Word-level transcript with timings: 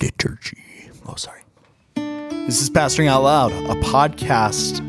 liturgy. 0.00 0.62
Oh, 1.06 1.14
sorry. 1.14 1.40
This 1.94 2.60
is 2.60 2.70
Pastoring 2.70 3.06
Out 3.06 3.22
Loud, 3.22 3.52
a 3.52 3.80
podcast 3.82 4.80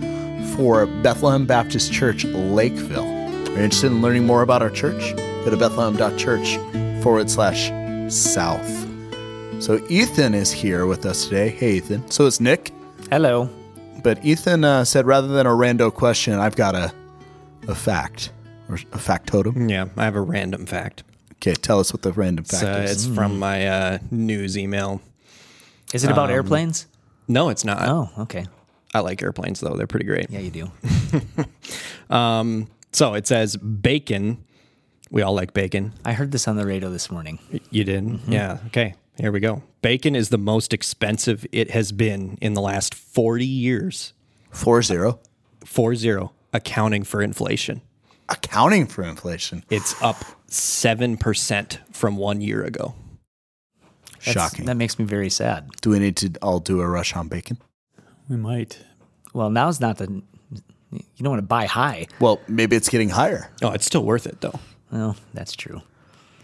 for 0.56 0.86
Bethlehem 1.02 1.46
Baptist 1.46 1.92
Church, 1.94 2.26
Lakeville. 2.26 3.04
Are 3.06 3.52
you 3.52 3.58
interested 3.58 3.92
in 3.92 4.02
learning 4.02 4.26
more 4.26 4.42
about 4.42 4.62
our 4.62 4.70
church? 4.70 5.16
Go 5.16 5.50
to 5.52 5.58
bethlehem.church 5.58 6.58
forward 7.04 7.30
slash 7.30 7.70
south. 8.12 8.88
So 9.62 9.86
Ethan 9.90 10.34
is 10.34 10.52
here 10.52 10.86
with 10.86 11.06
us 11.06 11.26
today. 11.26 11.50
Hey, 11.50 11.74
Ethan. 11.74 12.10
So 12.10 12.26
it's 12.26 12.40
Nick. 12.40 12.72
Hello. 13.10 13.50
But 14.02 14.24
Ethan 14.26 14.64
uh, 14.64 14.84
said 14.84 15.06
rather 15.06 15.28
than 15.28 15.46
a 15.46 15.52
rando 15.52 15.94
question, 15.94 16.34
I've 16.34 16.56
got 16.56 16.76
a, 16.76 16.94
a 17.68 17.76
fact 17.76 18.32
or 18.68 18.76
a 18.76 18.98
factotum. 18.98 19.70
Yeah, 19.70 19.88
I 19.96 20.04
have 20.06 20.16
a 20.16 20.22
random 20.22 20.66
fact. 20.66 21.04
Okay, 21.44 21.56
tell 21.56 21.82
us 21.82 21.92
what 21.92 22.04
the 22.04 22.14
random 22.14 22.46
fact 22.46 22.62
So 22.62 22.72
is. 22.72 23.06
it's 23.06 23.16
from 23.16 23.38
my 23.38 23.68
uh, 23.68 23.98
news 24.12 24.58
email. 24.58 25.02
Is 25.94 26.06
it 26.06 26.10
about 26.10 26.30
Um, 26.30 26.36
airplanes? 26.36 26.88
No, 27.28 27.50
it's 27.50 27.66
not. 27.66 27.88
Oh, 27.88 28.10
okay. 28.20 28.46
I 28.94 29.00
like 29.02 29.22
airplanes 29.22 29.60
though; 29.60 29.76
they're 29.76 29.86
pretty 29.88 30.06
great. 30.06 30.30
Yeah, 30.30 30.40
you 30.40 30.52
do. 30.52 30.72
So 32.92 33.16
it 33.16 33.26
says 33.26 33.58
bacon. 33.58 34.44
We 35.10 35.22
all 35.24 35.34
like 35.34 35.54
bacon. 35.54 35.94
I 36.06 36.14
heard 36.14 36.32
this 36.32 36.48
on 36.48 36.58
the 36.58 36.66
radio 36.66 36.90
this 36.92 37.10
morning. 37.12 37.40
You 37.72 37.84
did? 37.84 38.04
Mm-hmm. 38.06 38.32
Yeah. 38.32 38.60
Okay. 38.68 38.94
Here 39.18 39.32
we 39.32 39.40
go. 39.40 39.64
Bacon 39.82 40.16
is 40.16 40.30
the 40.30 40.38
most 40.38 40.74
expensive 40.74 41.44
it 41.52 41.72
has 41.72 41.92
been 41.92 42.38
in 42.40 42.54
the 42.54 42.62
last 42.62 42.94
40 42.94 43.46
years. 43.46 44.14
Four 44.52 44.82
zero. 44.84 45.20
Four 45.66 45.96
zero, 45.96 46.34
accounting 46.54 47.04
for 47.04 47.22
inflation. 47.24 47.82
Accounting 48.34 48.88
for 48.88 49.04
inflation. 49.04 49.64
It's 49.70 50.02
up 50.02 50.18
7% 50.50 51.78
from 51.94 52.18
one 52.18 52.42
year 52.42 52.64
ago. 52.64 52.96
That's- 54.26 54.34
Shocking. 54.34 54.66
That 54.66 54.76
makes 54.76 54.98
me 54.98 55.06
very 55.06 55.30
sad. 55.30 55.70
Do 55.82 55.92
we 55.92 56.00
need 56.00 56.16
to 56.18 56.32
all 56.42 56.60
do 56.60 56.82
a 56.82 56.88
rush 56.88 57.16
on 57.16 57.28
bacon? 57.28 57.58
We 58.30 58.38
might. 58.38 58.80
Well, 59.34 59.50
now's 59.50 59.80
not 59.80 59.98
the. 59.98 60.22
You 60.92 61.02
don't 61.22 61.32
want 61.32 61.40
to 61.40 61.48
buy 61.48 61.66
high. 61.66 62.08
Well, 62.20 62.40
maybe 62.48 62.76
it's 62.76 62.88
getting 62.90 63.10
higher. 63.10 63.52
Oh, 63.62 63.72
it's 63.72 63.86
still 63.86 64.04
worth 64.06 64.26
it 64.28 64.42
though. 64.42 64.60
Well, 64.92 65.16
that's 65.34 65.54
true. 65.56 65.82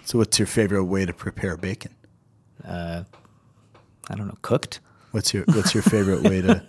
So, 0.06 0.18
what's 0.18 0.38
your 0.40 0.48
favorite 0.48 0.86
way 0.86 1.06
to 1.06 1.14
prepare 1.14 1.56
bacon? 1.56 1.94
Uh, 2.68 3.04
I 4.10 4.16
don't 4.16 4.28
know. 4.28 4.38
Cooked? 4.42 4.80
What's 5.12 5.34
your 5.34 5.44
What's 5.46 5.74
your 5.74 5.84
favorite 5.84 6.24
way 6.24 6.42
to? 6.42 6.64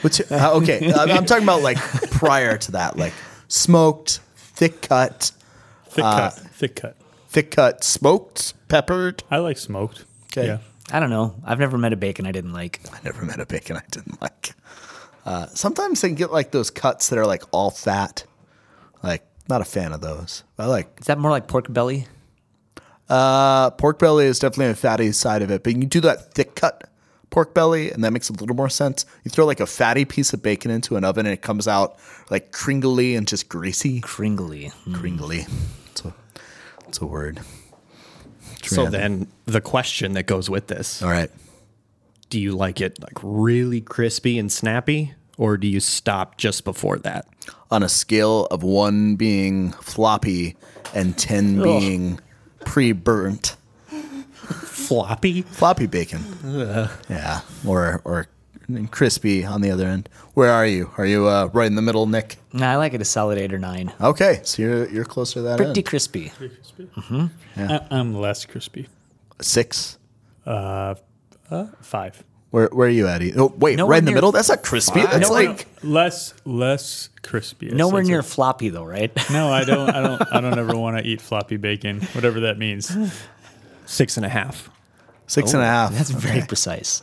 What's 0.00 0.18
your, 0.20 0.28
uh, 0.40 0.52
okay? 0.54 0.92
I'm, 0.92 1.10
I'm 1.10 1.26
talking 1.26 1.44
about 1.44 1.62
like 1.62 1.76
prior 2.10 2.56
to 2.56 2.72
that, 2.72 2.96
like 2.96 3.12
smoked, 3.48 4.20
thick 4.54 4.82
cut, 4.82 5.32
Thick 5.88 6.04
Uh, 6.04 6.30
cut. 6.30 6.32
Thick 6.34 6.76
cut. 6.76 6.96
thick 7.28 7.50
cut, 7.50 7.84
smoked, 7.84 8.54
peppered. 8.68 9.22
I 9.30 9.38
like 9.38 9.58
smoked. 9.58 10.04
Okay. 10.32 10.46
Yeah. 10.46 10.58
I 10.92 11.00
don't 11.00 11.10
know. 11.10 11.34
I've 11.44 11.58
never 11.58 11.78
met 11.78 11.92
a 11.92 11.96
bacon 11.96 12.26
I 12.26 12.32
didn't 12.32 12.52
like. 12.52 12.80
I 12.92 12.98
never 13.04 13.24
met 13.24 13.40
a 13.40 13.46
bacon 13.46 13.76
I 13.76 13.82
didn't 13.90 14.20
like. 14.20 14.54
Uh, 15.24 15.46
sometimes 15.46 16.00
they 16.02 16.10
get 16.12 16.30
like 16.32 16.50
those 16.50 16.70
cuts 16.70 17.08
that 17.08 17.18
are 17.18 17.26
like 17.26 17.42
all 17.52 17.70
fat. 17.70 18.24
Like, 19.02 19.24
not 19.48 19.60
a 19.60 19.64
fan 19.64 19.92
of 19.92 20.00
those. 20.00 20.44
I 20.58 20.66
like 20.66 20.88
Is 21.00 21.06
that 21.06 21.18
more 21.18 21.30
like 21.30 21.46
pork 21.48 21.72
belly? 21.72 22.06
Uh, 23.08 23.70
pork 23.70 23.98
belly 23.98 24.26
is 24.26 24.38
definitely 24.38 24.72
a 24.72 24.74
fatty 24.74 25.12
side 25.12 25.42
of 25.42 25.50
it, 25.50 25.62
but 25.62 25.72
you 25.74 25.78
can 25.80 25.88
do 25.88 26.00
that 26.00 26.32
thick 26.34 26.54
cut 26.54 26.88
pork 27.34 27.52
belly, 27.52 27.90
and 27.90 28.04
that 28.04 28.12
makes 28.12 28.28
a 28.28 28.32
little 28.32 28.54
more 28.54 28.68
sense. 28.68 29.04
You 29.24 29.28
throw 29.28 29.44
like 29.44 29.58
a 29.58 29.66
fatty 29.66 30.04
piece 30.04 30.32
of 30.32 30.40
bacon 30.40 30.70
into 30.70 30.94
an 30.94 31.02
oven, 31.02 31.26
and 31.26 31.32
it 31.32 31.42
comes 31.42 31.66
out 31.66 31.98
like 32.30 32.52
cringly 32.52 33.16
and 33.16 33.26
just 33.26 33.48
greasy. 33.48 34.00
Kringly. 34.02 34.70
Hmm. 34.70 34.94
Cringly. 34.94 35.46
It's 35.90 36.04
a, 36.04 36.14
it's 36.86 37.00
a 37.00 37.06
word. 37.06 37.40
So 38.62 38.86
then 38.86 39.26
the 39.46 39.60
question 39.60 40.12
that 40.12 40.26
goes 40.26 40.48
with 40.48 40.68
this 40.68 41.02
All 41.02 41.10
right. 41.10 41.30
do 42.30 42.40
you 42.40 42.52
like 42.52 42.80
it 42.80 42.98
like 43.02 43.18
really 43.22 43.80
crispy 43.80 44.38
and 44.38 44.50
snappy 44.50 45.12
or 45.36 45.56
do 45.56 45.66
you 45.66 45.80
stop 45.80 46.38
just 46.38 46.64
before 46.64 46.98
that? 47.00 47.26
On 47.70 47.82
a 47.82 47.88
scale 47.88 48.46
of 48.46 48.62
one 48.62 49.16
being 49.16 49.72
floppy 49.72 50.56
and 50.94 51.18
10 51.18 51.62
being 51.62 52.20
pre 52.64 52.92
burnt, 52.92 53.56
Floppy? 54.44 55.42
floppy 55.42 55.86
bacon. 55.86 56.22
Yeah. 57.08 57.40
Or, 57.66 58.00
or 58.04 58.26
crispy 58.90 59.44
on 59.44 59.60
the 59.60 59.70
other 59.70 59.86
end. 59.86 60.08
Where 60.34 60.50
are 60.50 60.66
you? 60.66 60.90
Are 60.98 61.06
you 61.06 61.26
uh, 61.28 61.48
right 61.52 61.66
in 61.66 61.74
the 61.74 61.82
middle, 61.82 62.06
Nick? 62.06 62.36
Nah, 62.52 62.72
I 62.72 62.76
like 62.76 62.94
it 62.94 63.00
a 63.00 63.04
solid 63.04 63.38
eight 63.38 63.52
or 63.52 63.58
nine. 63.58 63.92
Okay. 64.00 64.40
So 64.44 64.62
you're, 64.62 64.88
you're 64.90 65.04
closer 65.04 65.34
to 65.34 65.42
that 65.42 65.56
Pretty 65.58 65.80
end. 65.80 65.86
crispy. 65.86 66.30
Crispy. 66.30 66.88
I, 67.56 67.80
I'm 67.90 68.14
less 68.14 68.44
crispy. 68.46 68.88
Six. 69.40 69.98
Uh, 70.46 70.94
five. 71.80 72.22
Where, 72.50 72.68
where 72.68 72.86
are 72.86 72.90
you 72.90 73.08
at? 73.08 73.20
Oh, 73.36 73.52
wait, 73.58 73.76
Nowhere 73.76 73.90
right 73.90 73.98
in 73.98 74.04
the 74.04 74.12
near- 74.12 74.16
middle? 74.18 74.30
That's 74.32 74.48
not 74.48 74.62
crispy. 74.62 75.02
That's 75.02 75.28
Nowhere- 75.28 75.48
like 75.48 75.66
Less 75.82 76.32
less 76.44 77.08
crispy. 77.22 77.70
I 77.72 77.74
Nowhere 77.74 78.04
said 78.04 78.10
near 78.10 78.22
so. 78.22 78.28
floppy 78.28 78.68
though, 78.68 78.84
right? 78.84 79.10
No, 79.30 79.50
I 79.52 79.64
don't. 79.64 79.90
I 79.90 80.00
don't. 80.00 80.22
I 80.32 80.40
don't 80.40 80.56
ever 80.58 80.76
want 80.78 80.96
to 80.96 81.04
eat 81.04 81.20
floppy 81.20 81.56
bacon, 81.56 82.00
whatever 82.12 82.40
that 82.40 82.56
means. 82.58 82.90
Six 83.86 84.16
and 84.16 84.24
a 84.26 84.28
half. 84.28 84.70
six 85.26 85.52
and 85.52 85.62
a 85.62 85.66
oh, 85.66 85.68
half. 85.68 85.92
That's 85.92 86.10
very 86.10 86.38
okay. 86.38 86.46
precise. 86.46 87.02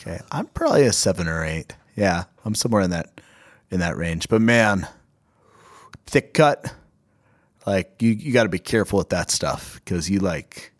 okay. 0.00 0.20
I'm 0.30 0.46
probably 0.46 0.84
a 0.86 0.92
seven 0.92 1.28
or 1.28 1.44
eight. 1.44 1.74
Yeah, 1.96 2.24
I'm 2.44 2.54
somewhere 2.54 2.82
in 2.82 2.90
that 2.90 3.20
in 3.70 3.80
that 3.80 3.96
range. 3.96 4.28
But 4.28 4.40
man, 4.42 4.88
thick 6.06 6.34
cut, 6.34 6.72
like 7.66 8.00
you 8.00 8.10
you 8.10 8.32
got 8.32 8.44
to 8.44 8.48
be 8.48 8.58
careful 8.58 8.98
with 8.98 9.10
that 9.10 9.30
stuff 9.30 9.80
because 9.84 10.08
you 10.10 10.20
like. 10.20 10.72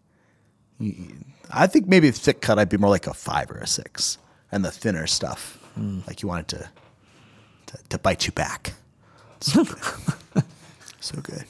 you- 0.78 1.16
I 1.54 1.66
think 1.66 1.86
maybe 1.86 2.10
thick 2.10 2.41
cut, 2.41 2.58
I'd 2.58 2.70
be 2.70 2.78
more 2.78 2.88
like 2.88 3.06
a 3.06 3.12
five 3.12 3.50
or 3.50 3.58
a 3.58 3.66
six, 3.66 4.16
and 4.50 4.64
the 4.64 4.70
thinner 4.70 5.06
stuff, 5.06 5.58
hmm. 5.74 6.00
like 6.06 6.22
you 6.22 6.28
want 6.28 6.50
it 6.52 6.56
to 6.56 6.70
to, 7.66 7.78
to 7.91 7.98
bite 7.98 8.26
you 8.26 8.32
back. 8.32 8.74
So 9.42 9.64
good. 9.64 10.44
so 11.00 11.20
good. 11.20 11.44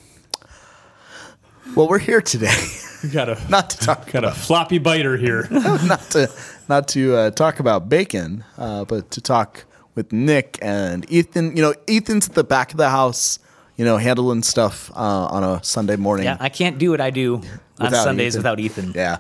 Well, 1.77 1.89
we're 1.89 1.99
here 1.99 2.21
today, 2.21 2.55
We 3.03 3.09
got 3.09 3.29
a 3.29 3.39
not 3.49 3.71
to 3.71 3.79
talk 3.79 4.11
got 4.11 4.25
a 4.25 4.31
floppy 4.33 4.79
biter 4.79 5.17
here. 5.17 5.49
not 5.51 6.01
to 6.11 6.31
not 6.69 6.89
to 6.89 7.17
uh, 7.17 7.31
talk 7.31 7.61
about 7.61 7.89
bacon, 7.89 8.45
uh, 8.59 8.85
but 8.85 9.11
to 9.13 9.21
talk 9.21 9.65
with 9.95 10.13
Nick 10.13 10.59
and 10.61 11.11
Ethan. 11.11 11.57
You 11.57 11.63
know, 11.63 11.75
Ethan's 11.89 12.29
at 12.29 12.35
the 12.35 12.45
back 12.45 12.73
of 12.73 12.77
the 12.77 12.91
house. 12.91 13.39
You 13.77 13.87
know, 13.87 13.97
handling 13.97 14.43
stuff 14.43 14.91
uh, 14.95 15.27
on 15.31 15.43
a 15.43 15.65
Sunday 15.65 15.97
morning. 15.97 16.25
Yeah, 16.27 16.37
I 16.39 16.51
can't 16.51 16.79
do 16.79 16.91
what 16.91 17.01
I 17.01 17.09
do 17.09 17.37
on 17.37 17.87
Without 17.87 18.05
Sundays 18.05 18.35
Ethan. 18.35 18.41
without 18.41 18.61
Ethan. 18.61 18.93
Yeah. 18.95 19.19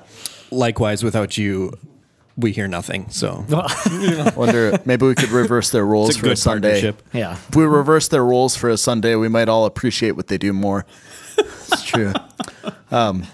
Likewise, 0.50 1.02
without 1.02 1.38
you, 1.38 1.72
we 2.36 2.52
hear 2.52 2.68
nothing. 2.68 3.08
So 3.08 3.46
Wonder 4.36 4.78
maybe 4.84 5.06
we 5.06 5.14
could 5.14 5.30
reverse 5.30 5.70
their 5.70 5.86
roles 5.86 6.16
a 6.16 6.18
for 6.18 6.30
a 6.30 6.36
Sunday. 6.36 6.92
Yeah. 7.14 7.32
If 7.48 7.56
we 7.56 7.64
reverse 7.64 8.08
their 8.08 8.24
roles 8.24 8.54
for 8.54 8.68
a 8.68 8.76
Sunday, 8.76 9.14
we 9.16 9.28
might 9.28 9.48
all 9.48 9.64
appreciate 9.64 10.12
what 10.12 10.28
they 10.28 10.36
do 10.38 10.52
more. 10.52 10.84
It's 11.72 11.82
true. 11.84 12.12
Um, 12.90 13.26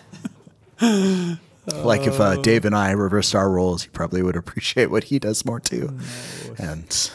like 0.80 2.06
if 2.06 2.20
uh, 2.20 2.36
Dave 2.36 2.64
and 2.64 2.74
I 2.74 2.92
reversed 2.92 3.34
our 3.34 3.50
roles, 3.50 3.82
he 3.82 3.88
probably 3.90 4.22
would 4.22 4.36
appreciate 4.36 4.90
what 4.90 5.04
he 5.04 5.18
does 5.18 5.44
more 5.44 5.60
too, 5.60 5.96
and 6.58 7.10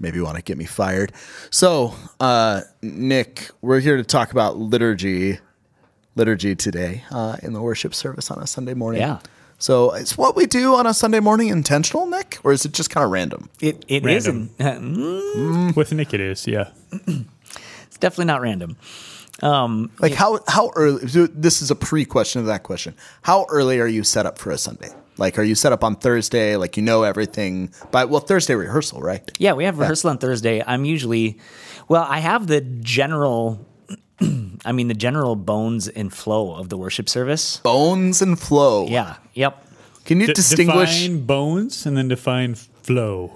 maybe 0.00 0.20
want 0.20 0.36
to 0.36 0.42
get 0.42 0.58
me 0.58 0.64
fired. 0.64 1.12
So, 1.50 1.94
uh, 2.20 2.62
Nick, 2.82 3.50
we're 3.62 3.80
here 3.80 3.96
to 3.96 4.02
talk 4.04 4.32
about 4.32 4.56
liturgy, 4.58 5.38
liturgy 6.14 6.54
today 6.56 7.04
uh, 7.10 7.36
in 7.42 7.52
the 7.52 7.60
worship 7.62 7.94
service 7.94 8.30
on 8.30 8.38
a 8.42 8.46
Sunday 8.46 8.74
morning. 8.74 9.00
Yeah. 9.02 9.18
So, 9.58 9.92
is 9.92 10.18
what 10.18 10.36
we 10.36 10.44
do 10.46 10.74
on 10.74 10.86
a 10.86 10.92
Sunday 10.92 11.20
morning 11.20 11.48
intentional, 11.48 12.06
Nick, 12.06 12.38
or 12.44 12.52
is 12.52 12.64
it 12.66 12.72
just 12.72 12.90
kind 12.90 13.04
of 13.04 13.10
random? 13.10 13.48
It 13.60 13.84
it 13.88 14.04
Random. 14.04 14.50
isn't. 14.58 15.76
With 15.76 15.92
Nick, 15.92 16.12
it 16.12 16.20
is. 16.20 16.46
Yeah. 16.46 16.70
It's 16.92 17.98
definitely 17.98 18.26
not 18.26 18.42
random. 18.42 18.76
Um, 19.42 19.90
Like 20.00 20.14
how 20.14 20.38
how 20.48 20.70
early? 20.76 21.04
This 21.34 21.60
is 21.62 21.70
a 21.70 21.74
pre 21.76 22.04
question 22.04 22.40
of 22.40 22.46
that 22.46 22.62
question. 22.62 22.94
How 23.22 23.46
early 23.50 23.80
are 23.80 23.86
you 23.86 24.02
set 24.04 24.26
up 24.26 24.38
for 24.38 24.50
a 24.50 24.58
Sunday? 24.58 24.90
Like, 25.18 25.38
are 25.38 25.42
you 25.42 25.54
set 25.54 25.72
up 25.72 25.82
on 25.82 25.96
Thursday? 25.96 26.56
Like, 26.56 26.76
you 26.76 26.82
know 26.82 27.02
everything 27.02 27.70
by 27.90 28.04
well 28.04 28.20
Thursday 28.20 28.54
rehearsal, 28.54 29.00
right? 29.00 29.30
yeah, 29.38 29.52
we 29.54 29.64
have 29.64 29.78
rehearsal 29.78 30.10
on 30.10 30.18
Thursday. 30.18 30.62
I'm 30.66 30.84
usually, 30.84 31.38
well, 31.88 32.06
I 32.08 32.18
have 32.20 32.46
the 32.46 32.60
general. 32.60 33.66
I 34.64 34.72
mean, 34.72 34.88
the 34.88 34.94
general 34.94 35.36
bones 35.36 35.88
and 35.88 36.12
flow 36.12 36.54
of 36.54 36.68
the 36.70 36.76
worship 36.76 37.08
service. 37.08 37.58
Bones 37.58 38.22
and 38.22 38.38
flow. 38.38 38.86
Yeah. 38.88 39.16
Yep. 39.34 39.64
Can 40.06 40.20
you 40.20 40.26
D- 40.28 40.32
distinguish? 40.32 41.02
define 41.02 41.26
bones 41.26 41.84
and 41.86 41.96
then 41.96 42.08
define 42.08 42.56
flow. 42.86 43.32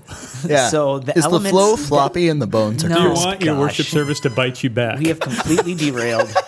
yeah. 0.46 0.68
So 0.70 0.98
the 1.00 1.12
is 1.16 1.24
the 1.24 1.28
elements 1.30 1.50
flow 1.50 1.76
that- 1.76 1.86
floppy 1.86 2.28
and 2.28 2.40
the 2.40 2.46
bones 2.46 2.84
are 2.84 2.88
No. 2.88 2.94
Do 2.96 3.02
you 3.02 3.08
crisp? 3.08 3.26
want 3.26 3.40
your 3.42 3.54
gosh. 3.54 3.60
worship 3.60 3.86
service 3.86 4.20
to 4.20 4.30
bite 4.30 4.62
you 4.62 4.70
back? 4.70 4.98
We 4.98 5.08
have 5.08 5.20
completely 5.20 5.74
derailed. 5.74 6.32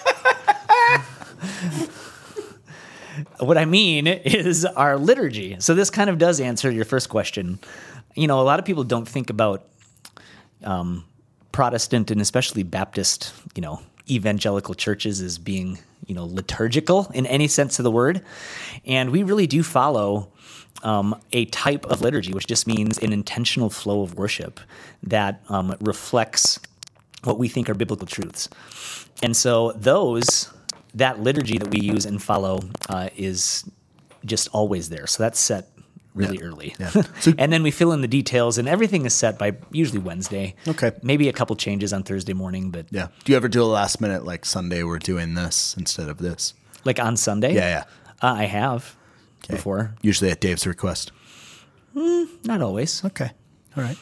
what 3.41 3.59
I 3.59 3.65
mean 3.65 4.07
is 4.07 4.65
our 4.65 4.97
liturgy. 4.97 5.57
So 5.59 5.75
this 5.75 5.91
kind 5.91 6.09
of 6.11 6.19
does 6.19 6.41
answer 6.41 6.71
your 6.71 6.85
first 6.85 7.09
question. 7.09 7.59
You 8.15 8.27
know, 8.27 8.41
a 8.41 8.43
lot 8.45 8.59
of 8.59 8.65
people 8.65 8.85
don't 8.85 9.09
think 9.09 9.31
about 9.31 9.65
um, 10.65 11.05
Protestant 11.51 12.11
and 12.11 12.21
especially 12.21 12.63
Baptist, 12.63 13.33
you 13.55 13.63
know, 13.63 13.81
evangelical 14.11 14.75
churches 14.75 15.21
as 15.21 15.39
being, 15.39 15.79
you 16.07 16.15
know, 16.15 16.25
liturgical 16.27 17.11
in 17.15 17.27
any 17.27 17.49
sense 17.49 17.79
of 17.79 17.83
the 17.85 17.91
word. 17.91 18.23
And 18.87 19.11
we 19.11 19.23
really 19.23 19.47
do 19.47 19.63
follow 19.63 20.29
um, 20.83 21.15
a 21.33 21.45
type 21.47 21.85
of 21.87 22.01
liturgy, 22.01 22.33
which 22.33 22.47
just 22.47 22.67
means 22.67 22.99
an 22.99 23.13
intentional 23.13 23.71
flow 23.71 24.03
of 24.03 24.15
worship 24.15 24.61
that 25.03 25.43
um, 25.49 25.75
reflects 25.81 26.59
what 27.25 27.39
we 27.39 27.49
think 27.49 27.69
are 27.71 27.75
biblical 27.75 28.07
truths. 28.07 28.49
And 29.23 29.37
so 29.37 29.73
those 29.77 30.51
that 30.95 31.21
liturgy 31.21 31.57
that 31.59 31.69
we 31.71 31.81
use 31.81 32.05
and 32.05 32.21
follow 32.23 32.61
uh, 32.89 33.09
is 33.17 33.65
just 34.25 34.49
always 34.53 34.89
there. 34.89 35.07
So 35.07 35.23
that's 35.23 35.39
set 35.39 35.69
really 36.15 36.39
Yeah. 36.39 36.45
early. 36.45 36.75
Yeah. 36.79 36.91
So- 37.21 37.33
and 37.39 37.51
then 37.53 37.63
we 37.63 37.71
fill 37.71 37.93
in 37.93 38.03
the 38.03 38.09
details, 38.09 38.59
and 38.59 38.69
everything 38.69 39.07
is 39.07 39.15
set 39.15 39.39
by 39.39 39.57
usually 39.71 40.01
Wednesday. 40.01 40.55
Okay. 40.69 40.93
Maybe 41.03 41.29
a 41.29 41.33
couple 41.33 41.57
changes 41.57 41.93
on 41.93 42.03
Thursday 42.03 42.35
morning, 42.35 42.71
but 42.71 42.87
Yeah. 42.91 43.09
Do 43.25 43.33
you 43.33 43.37
ever 43.37 43.49
do 43.49 43.63
a 43.63 43.65
last 43.65 44.01
minute 44.01 44.25
like 44.25 44.45
Sunday 44.45 44.83
we're 44.83 44.99
doing 44.99 45.35
this 45.35 45.75
instead 45.79 46.09
of 46.09 46.19
this? 46.19 46.55
like 46.85 46.99
on 46.99 47.17
Sunday. 47.17 47.55
Yeah, 47.55 47.69
yeah. 47.69 47.85
Uh, 48.29 48.35
I 48.35 48.45
have 48.47 48.97
before. 49.49 49.95
Usually 50.03 50.31
at 50.31 50.41
Dave's 50.41 50.67
request. 50.67 51.13
Not 51.95 52.63
always. 52.63 53.05
Okay. 53.05 53.31
All 53.77 53.83
right. 53.85 53.99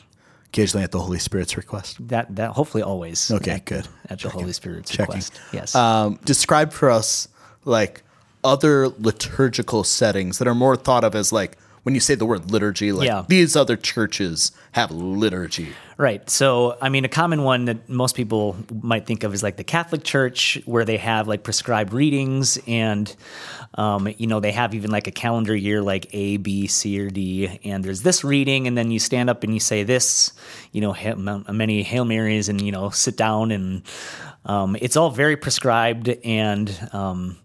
Occasionally 0.47 0.85
at 0.85 0.91
the 0.91 0.99
Holy 0.99 1.19
Spirit's 1.19 1.57
request. 1.57 1.97
That 2.09 2.35
that 2.37 2.51
hopefully 2.53 2.83
always. 2.83 3.31
Okay, 3.31 3.53
at, 3.53 3.65
good. 3.65 3.89
At 4.09 4.21
the 4.21 4.29
Holy 4.29 4.53
Spirit's 4.53 4.91
Checking. 4.91 5.07
request. 5.07 5.41
Yes. 5.53 5.75
Um, 5.75 6.19
describe 6.25 6.73
for 6.73 6.91
us 6.91 7.29
like 7.65 8.03
other 8.43 8.89
liturgical 8.89 9.85
settings 9.85 10.39
that 10.39 10.49
are 10.49 10.55
more 10.55 10.77
thought 10.77 11.05
of 11.05 11.15
as 11.15 11.33
like 11.33 11.57
when 11.83 11.95
you 11.95 12.01
say 12.01 12.15
the 12.15 12.27
word 12.27 12.51
liturgy, 12.51 12.93
like 12.93 13.07
Yeah. 13.07 13.25
these 13.29 13.57
other 13.57 13.77
churches 13.77 14.53
have 14.73 14.91
liturgy. 14.91 15.69
Right. 15.97 16.29
So, 16.31 16.79
I 16.81 16.89
mean, 16.89 17.05
a 17.05 17.09
common 17.09 17.43
one 17.43 17.67
that 17.67 17.89
most 17.89 18.15
people 18.15 18.57
might 18.83 19.07
think 19.07 19.23
of 19.23 19.35
is 19.35 19.43
like 19.43 19.57
the 19.57 19.65
Catholic 19.65 20.03
Church, 20.03 20.59
where 20.65 20.85
they 20.87 20.97
have 20.97 21.29
like 21.29 21.43
prescribed 21.43 21.93
readings, 21.93 22.59
and 22.67 23.15
um, 23.75 24.09
you 24.17 24.27
know 24.27 24.41
they 24.41 24.53
have 24.53 24.75
even 24.75 24.91
like 24.91 25.07
a 25.07 25.11
calendar 25.11 25.55
year, 25.55 25.83
like 25.83 26.07
A, 26.15 26.39
B, 26.39 26.67
C, 26.67 26.99
or 27.01 27.11
D, 27.11 27.61
and 27.65 27.85
there's 27.85 28.01
this 28.03 28.25
reading, 28.25 28.67
and 28.67 28.79
then 28.79 28.91
you 28.91 28.99
stand 28.99 29.29
up 29.29 29.45
and 29.45 29.53
you 29.53 29.61
say 29.61 29.83
this, 29.85 30.33
you 30.73 30.81
know, 30.81 30.93
ha- 30.95 31.15
many 31.53 31.83
Hail 31.83 32.05
Marys, 32.07 32.49
and 32.49 32.61
you 32.63 32.73
know, 32.73 32.89
sit 32.91 33.17
down, 33.19 33.51
and 33.51 33.83
um, 34.47 34.77
it's 34.81 34.97
all 34.97 35.11
very 35.11 35.37
prescribed, 35.37 36.09
and 36.25 36.89
um, 36.93 37.37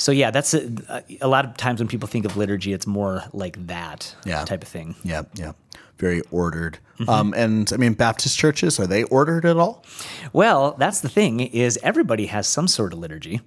so 0.00 0.12
yeah, 0.12 0.30
that's 0.30 0.54
a, 0.54 1.04
a 1.20 1.28
lot 1.28 1.44
of 1.44 1.56
times 1.56 1.78
when 1.80 1.88
people 1.88 2.08
think 2.08 2.24
of 2.24 2.36
liturgy, 2.36 2.72
it's 2.72 2.86
more 2.86 3.22
like 3.32 3.66
that 3.66 4.14
Yeah. 4.24 4.44
type 4.44 4.62
of 4.62 4.68
thing. 4.68 4.94
Yeah, 5.04 5.22
yeah. 5.34 5.52
Very 5.98 6.22
ordered. 6.30 6.78
Mm-hmm. 6.98 7.10
Um, 7.10 7.34
and 7.36 7.70
I 7.74 7.76
mean, 7.76 7.92
Baptist 7.92 8.38
churches, 8.38 8.80
are 8.80 8.86
they 8.86 9.02
ordered 9.04 9.44
at 9.44 9.56
all? 9.58 9.84
Well, 10.32 10.74
that's 10.78 11.00
the 11.02 11.10
thing 11.10 11.40
is 11.40 11.78
everybody 11.82 12.26
has 12.26 12.46
some 12.48 12.66
sort 12.68 12.92
of 12.94 12.98
liturgy, 12.98 13.40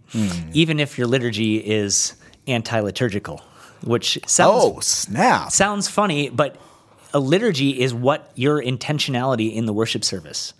even 0.53 0.79
if 0.79 0.97
your 0.97 1.07
liturgy 1.07 1.57
is 1.57 2.13
anti-liturgical, 2.47 3.41
which 3.83 4.19
sounds 4.27 4.63
Oh, 4.63 4.79
snap. 4.81 5.51
sounds 5.51 5.87
funny, 5.87 6.29
but 6.29 6.55
a 7.13 7.19
liturgy 7.19 7.79
is 7.81 7.93
what 7.93 8.31
your 8.35 8.61
intentionality 8.61 9.53
in 9.53 9.65
the 9.65 9.73
worship 9.73 10.03
service. 10.03 10.53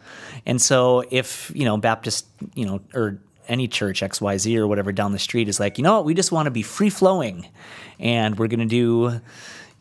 And 0.46 0.60
so 0.62 1.04
if, 1.12 1.52
you 1.56 1.66
know, 1.66 1.78
Baptist, 1.78 2.26
you 2.56 2.66
know, 2.66 2.82
or 2.96 3.20
any 3.48 3.68
church 3.68 4.02
XYZ 4.02 4.56
or 4.58 4.68
whatever 4.68 4.92
down 4.92 5.12
the 5.12 5.20
street 5.20 5.48
is 5.50 5.60
like, 5.60 5.78
you 5.78 5.84
know 5.84 5.96
what, 5.96 6.06
we 6.06 6.14
just 6.14 6.32
want 6.32 6.46
to 6.48 6.52
be 6.52 6.62
free 6.64 6.90
flowing 6.90 7.48
and 8.00 8.38
we're 8.38 8.48
going 8.48 8.60
to 8.60 8.66
do 8.66 9.20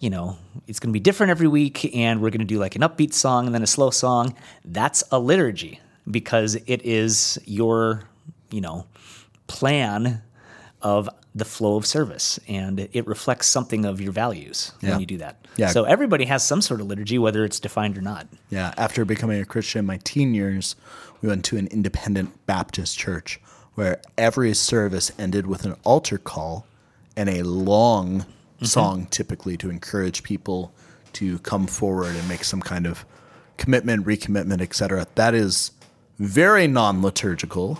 you 0.00 0.10
know, 0.10 0.36
it's 0.66 0.80
going 0.80 0.88
to 0.88 0.92
be 0.92 0.98
different 0.98 1.30
every 1.30 1.46
week, 1.46 1.94
and 1.94 2.20
we're 2.20 2.30
going 2.30 2.40
to 2.40 2.44
do 2.44 2.58
like 2.58 2.74
an 2.74 2.82
upbeat 2.82 3.12
song 3.12 3.46
and 3.46 3.54
then 3.54 3.62
a 3.62 3.68
slow 3.68 3.88
song. 3.90 4.34
That's 4.64 5.04
a 5.12 5.18
liturgy 5.20 5.78
because 6.10 6.56
it 6.66 6.82
is 6.84 7.38
your, 7.44 8.02
you 8.50 8.60
know, 8.60 8.84
plan 9.46 10.20
of 10.80 11.08
the 11.36 11.44
flow 11.44 11.76
of 11.76 11.86
service, 11.86 12.40
and 12.48 12.80
it 12.92 13.06
reflects 13.06 13.46
something 13.46 13.84
of 13.84 14.00
your 14.00 14.10
values 14.10 14.72
Yeah. 14.80 14.90
when 14.90 15.00
you 15.00 15.06
do 15.06 15.18
that. 15.18 15.46
Yeah. 15.56 15.68
So 15.68 15.84
everybody 15.84 16.24
has 16.24 16.44
some 16.44 16.60
sort 16.62 16.80
of 16.80 16.88
liturgy, 16.88 17.16
whether 17.20 17.44
it's 17.44 17.60
defined 17.60 17.96
or 17.96 18.02
not. 18.02 18.26
Yeah, 18.50 18.74
after 18.76 19.04
becoming 19.04 19.40
a 19.40 19.44
Christian 19.44 19.78
in 19.78 19.86
my 19.86 19.98
teen 20.02 20.34
years, 20.34 20.74
we 21.20 21.28
went 21.28 21.44
to 21.44 21.56
an 21.58 21.68
independent 21.68 22.44
Baptist 22.46 22.98
church 22.98 23.40
where 23.74 24.00
every 24.18 24.54
service 24.54 25.12
ended 25.18 25.46
with 25.46 25.64
an 25.64 25.76
altar 25.84 26.18
call 26.18 26.66
and 27.16 27.28
a 27.28 27.42
long 27.42 28.20
mm-hmm. 28.20 28.64
song, 28.64 29.06
typically 29.06 29.56
to 29.56 29.70
encourage 29.70 30.22
people 30.22 30.72
to 31.14 31.38
come 31.40 31.66
forward 31.66 32.14
and 32.16 32.28
make 32.28 32.44
some 32.44 32.60
kind 32.60 32.86
of 32.86 33.04
commitment, 33.56 34.06
recommitment, 34.06 34.60
etc. 34.60 35.06
That 35.14 35.34
is 35.34 35.72
very 36.18 36.66
non-liturgical, 36.66 37.78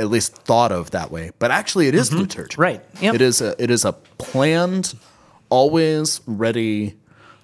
at 0.00 0.08
least 0.08 0.34
thought 0.36 0.72
of 0.72 0.90
that 0.92 1.10
way. 1.10 1.30
But 1.38 1.50
actually, 1.50 1.88
it 1.88 1.94
is 1.94 2.10
mm-hmm. 2.10 2.20
liturgical. 2.20 2.62
Right. 2.62 2.84
Yep. 3.00 3.14
It 3.16 3.20
is 3.20 3.40
a 3.40 3.62
it 3.62 3.70
is 3.70 3.84
a 3.84 3.92
planned, 3.92 4.94
always 5.48 6.20
ready, 6.26 6.96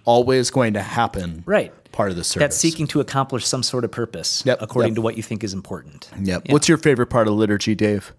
always 0.04 0.50
going 0.50 0.74
to 0.74 0.82
happen. 0.82 1.42
Right. 1.46 1.72
Part 1.94 2.10
of 2.10 2.16
the 2.16 2.24
service. 2.24 2.40
That's 2.42 2.56
seeking 2.56 2.88
to 2.88 2.98
accomplish 2.98 3.46
some 3.46 3.62
sort 3.62 3.84
of 3.84 3.92
purpose 3.92 4.42
Yep, 4.44 4.58
according 4.60 4.92
yep. 4.92 4.96
to 4.96 5.00
what 5.00 5.16
you 5.16 5.22
think 5.22 5.44
is 5.44 5.54
important. 5.54 6.10
Yep. 6.20 6.48
What's 6.48 6.68
your 6.68 6.76
favorite 6.76 7.06
part 7.06 7.28
of 7.28 7.34
liturgy, 7.34 7.76
Dave? 7.76 8.12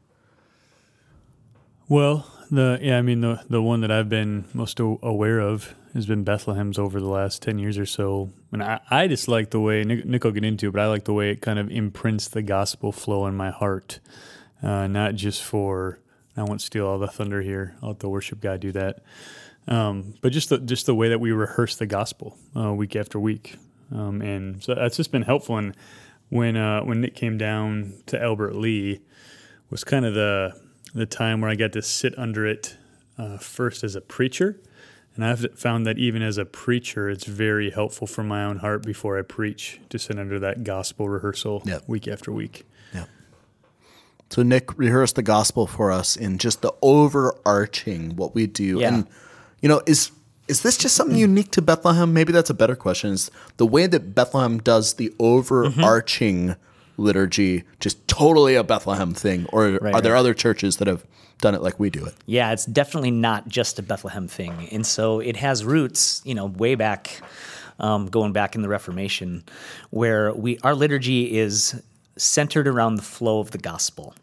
Well, 1.90 2.26
the 2.50 2.80
yeah, 2.82 2.98
I 2.98 3.02
mean 3.02 3.22
the 3.22 3.44
the 3.50 3.62
one 3.62 3.82
that 3.82 3.92
I've 3.92 4.08
been 4.08 4.46
most 4.54 4.80
aware 4.80 5.40
of 5.40 5.76
has 5.94 6.06
been 6.06 6.24
Bethlehem's 6.24 6.80
over 6.80 7.00
the 7.00 7.10
last 7.10 7.42
ten 7.42 7.60
years 7.60 7.78
or 7.78 7.86
so, 7.86 8.30
and 8.52 8.64
I, 8.64 8.80
I 8.90 9.08
just 9.08 9.28
like 9.28 9.50
the 9.50 9.60
way 9.60 9.84
Nick, 9.84 10.06
Nick 10.06 10.24
will 10.24 10.32
get 10.32 10.46
into 10.46 10.70
it, 10.70 10.72
but 10.72 10.82
I 10.82 10.88
like 10.88 11.04
the 11.06 11.14
way 11.14 11.32
it 11.32 11.42
kind 11.42 11.60
of 11.60 11.70
imprints 11.70 12.28
the 12.30 12.42
gospel 12.42 12.92
flow 12.92 13.28
in 13.28 13.36
my 13.36 13.52
heart, 13.52 14.00
uh, 14.64 14.88
not 14.88 15.16
just 15.16 15.44
for 15.44 16.00
I 16.38 16.44
won't 16.44 16.62
steal 16.62 16.88
all 16.88 16.98
the 17.00 17.08
thunder 17.08 17.42
here. 17.42 17.76
I'll 17.84 17.90
let 17.90 18.00
the 18.00 18.10
worship 18.10 18.40
guy 18.42 18.58
do 18.58 18.72
that, 18.72 19.04
um, 19.68 20.16
but 20.22 20.32
just 20.32 20.50
the 20.50 20.60
just 20.60 20.86
the 20.86 20.96
way 20.96 21.10
that 21.10 21.20
we 21.20 21.32
rehearse 21.32 21.76
the 21.76 21.86
gospel 21.86 22.38
uh, 22.56 22.74
week 22.74 22.96
after 22.96 23.20
week, 23.20 23.58
um, 23.92 24.22
and 24.22 24.64
so 24.64 24.76
that's 24.76 24.98
just 24.98 25.12
been 25.12 25.22
helpful. 25.24 25.58
And 25.58 25.76
when 26.30 26.58
uh, 26.58 26.82
when 26.82 27.02
Nick 27.02 27.16
came 27.16 27.38
down 27.38 27.94
to 28.08 28.22
Albert 28.22 28.56
Lea, 28.56 29.00
was 29.70 29.84
kind 29.84 30.06
of 30.06 30.14
the 30.14 30.60
the 30.94 31.06
time 31.06 31.42
where 31.42 31.50
I 31.50 31.56
got 31.56 31.74
to 31.74 31.82
sit 31.82 32.18
under 32.18 32.46
it 32.46 32.78
uh, 33.18 33.38
first 33.38 33.84
as 33.84 33.96
a 33.96 34.02
preacher, 34.02 34.60
and 35.16 35.26
I've 35.26 35.46
found 35.58 35.86
that 35.86 35.98
even 35.98 36.22
as 36.22 36.38
a 36.38 36.46
preacher, 36.46 37.10
it's 37.10 37.26
very 37.26 37.70
helpful 37.70 38.08
for 38.08 38.24
my 38.24 38.44
own 38.44 38.58
heart 38.58 38.84
before 38.86 39.20
I 39.20 39.22
preach 39.22 39.80
to 39.90 40.00
sit 40.00 40.18
under 40.18 40.40
that 40.40 40.64
gospel 40.64 41.10
rehearsal 41.10 41.62
Yep. 41.66 41.84
week 41.88 42.08
after 42.08 42.32
week. 42.32 42.66
Yeah. 42.94 43.06
So 44.30 44.42
Nick 44.44 44.78
rehearsed 44.78 45.16
the 45.16 45.22
gospel 45.22 45.68
for 45.68 45.92
us 45.92 46.16
in 46.16 46.38
just 46.38 46.62
the 46.62 46.74
overarching 46.82 48.16
what 48.16 48.34
we 48.36 48.48
do. 48.48 48.80
Yeah. 48.80 48.88
And 48.90 49.08
you 49.62 49.70
know, 49.70 49.82
is 49.86 50.12
is 50.48 50.62
this 50.62 50.78
just 50.78 50.96
something 50.96 51.18
unique 51.18 51.52
to 51.52 51.62
Bethlehem? 51.62 52.14
Maybe 52.14 52.32
that's 52.32 52.50
a 52.50 52.54
better 52.54 52.76
question. 52.76 53.12
Is 53.12 53.32
the 53.58 53.66
way 53.66 53.88
that 53.88 54.14
Bethlehem 54.14 54.60
does 54.60 54.94
the 54.96 55.14
overarching 55.20 56.56
liturgy 56.98 57.64
just 57.80 58.08
totally 58.08 58.56
a 58.56 58.64
Bethlehem 58.64 59.14
thing? 59.14 59.46
Or 59.52 59.72
Right, 59.72 59.96
are 59.96 60.02
there 60.02 60.14
right. 60.14 60.20
other 60.20 60.34
churches 60.34 60.78
that 60.78 60.88
have 60.88 61.06
done 61.42 61.56
it 61.56 61.62
like 61.62 61.80
we 61.80 61.90
do 61.90 62.06
it? 62.06 62.14
Yeah, 62.26 62.52
it's 62.52 62.66
definitely 62.66 63.12
not 63.12 63.48
just 63.48 63.80
a 63.80 63.84
Bethlehem 63.84 64.28
thing. 64.28 64.68
And 64.72 64.86
so 64.86 65.20
it 65.20 65.36
has 65.38 65.66
roots, 65.66 66.22
you 66.26 66.36
know, 66.36 66.46
way 66.46 66.76
back, 66.76 67.22
um, 67.80 68.08
going 68.08 68.32
back 68.32 68.56
in 68.56 68.62
the 68.62 68.70
Reformation, 68.70 69.44
where 69.90 70.32
we 70.34 70.60
our 70.60 70.76
liturgy 70.76 71.38
is 71.38 71.82
centered 72.18 72.68
around 72.68 72.96
the 72.96 73.02
flow 73.02 73.40
of 73.40 73.52
the 73.52 73.58
gospel. 73.58 74.14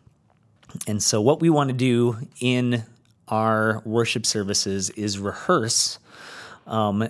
And 0.86 1.02
so 1.02 1.20
what 1.20 1.40
we 1.40 1.50
want 1.50 1.68
to 1.68 1.74
do 1.74 2.16
in 2.40 2.84
our 3.28 3.82
worship 3.84 4.24
services 4.24 4.88
is 4.90 5.18
rehearse 5.18 5.98
um, 6.66 7.08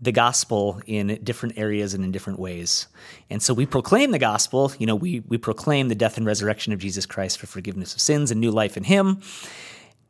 the 0.00 0.12
gospel 0.12 0.80
in 0.86 1.18
different 1.22 1.56
areas 1.58 1.94
and 1.94 2.04
in 2.04 2.12
different 2.12 2.38
ways. 2.38 2.88
And 3.30 3.42
so 3.42 3.54
we 3.54 3.64
proclaim 3.64 4.10
the 4.10 4.18
gospel, 4.18 4.72
you 4.78 4.86
know, 4.86 4.94
we, 4.94 5.20
we 5.20 5.38
proclaim 5.38 5.88
the 5.88 5.94
death 5.94 6.16
and 6.16 6.26
resurrection 6.26 6.72
of 6.72 6.78
Jesus 6.78 7.06
Christ 7.06 7.38
for 7.38 7.46
forgiveness 7.46 7.94
of 7.94 8.00
sins 8.00 8.30
and 8.30 8.40
new 8.40 8.50
life 8.50 8.76
in 8.76 8.84
Him. 8.84 9.20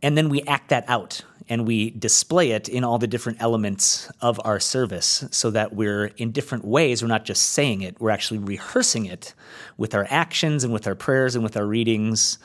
And 0.02 0.18
then 0.18 0.28
we 0.28 0.42
act 0.42 0.70
that 0.70 0.84
out 0.88 1.22
and 1.48 1.66
we 1.66 1.90
display 1.90 2.50
it 2.52 2.68
in 2.68 2.84
all 2.84 2.98
the 2.98 3.06
different 3.06 3.40
elements 3.40 4.10
of 4.20 4.40
our 4.44 4.58
service 4.58 5.24
so 5.30 5.50
that 5.50 5.74
we're 5.74 6.06
in 6.16 6.32
different 6.32 6.64
ways. 6.64 7.02
We're 7.02 7.08
not 7.08 7.24
just 7.24 7.50
saying 7.50 7.82
it, 7.82 8.00
we're 8.00 8.10
actually 8.10 8.38
rehearsing 8.38 9.06
it 9.06 9.34
with 9.76 9.94
our 9.94 10.06
actions 10.10 10.64
and 10.64 10.72
with 10.72 10.86
our 10.86 10.94
prayers 10.94 11.34
and 11.34 11.44
with 11.44 11.56
our 11.56 11.66
readings. 11.66 12.38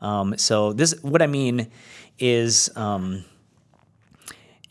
Um, 0.00 0.36
so, 0.38 0.72
this, 0.72 0.94
what 1.02 1.22
I 1.22 1.26
mean 1.26 1.70
is, 2.18 2.70
um, 2.76 3.24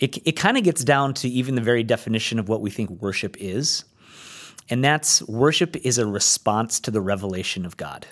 it, 0.06 0.18
it 0.24 0.32
kind 0.34 0.56
of 0.56 0.64
gets 0.64 0.84
down 0.84 1.16
to 1.16 1.28
even 1.28 1.56
the 1.56 1.62
very 1.62 1.84
definition 1.84 2.38
of 2.38 2.48
what 2.48 2.62
we 2.62 2.70
think 2.70 2.92
worship 3.02 3.36
is. 3.40 3.86
And 4.70 4.84
that's 4.84 5.24
worship 5.24 5.76
is 5.78 5.98
a 5.98 6.06
response 6.06 6.80
to 6.82 6.92
the 6.92 7.02
revelation 7.02 7.66
of 7.66 7.76
God. 7.76 8.06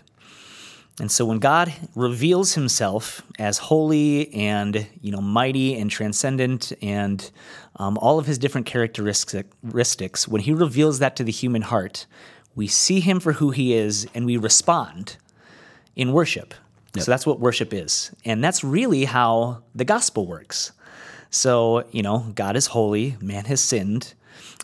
And 1.00 1.12
so 1.12 1.26
when 1.26 1.38
God 1.38 1.72
reveals 1.96 2.54
himself 2.54 3.22
as 3.40 3.58
holy 3.58 4.34
and 4.34 4.88
you 5.02 5.12
know 5.12 5.22
mighty 5.22 5.76
and 5.76 5.90
transcendent 5.90 6.72
and 6.82 7.32
um, 7.78 7.98
all 8.00 8.20
of 8.20 8.26
his 8.26 8.38
different 8.38 8.66
characteristics, 8.68 10.28
when 10.28 10.42
he 10.42 10.52
reveals 10.52 11.00
that 11.00 11.16
to 11.16 11.24
the 11.24 11.32
human 11.32 11.64
heart, 11.64 12.06
we 12.56 12.68
see 12.68 13.00
him 13.00 13.20
for 13.20 13.34
who 13.34 13.52
he 13.52 13.74
is 13.74 14.08
and 14.16 14.26
we 14.26 14.38
respond 14.38 15.18
in 15.96 16.12
worship. 16.12 16.54
So 16.96 17.10
that's 17.10 17.26
what 17.26 17.40
worship 17.40 17.74
is. 17.74 18.12
And 18.24 18.44
that's 18.44 18.64
really 18.64 19.06
how 19.06 19.64
the 19.74 19.86
gospel 19.86 20.28
works. 20.28 20.72
So, 21.34 21.88
you 21.92 22.04
know, 22.04 22.32
God 22.36 22.56
is 22.56 22.68
holy, 22.68 23.18
man 23.20 23.46
has 23.46 23.60
sinned, 23.60 24.14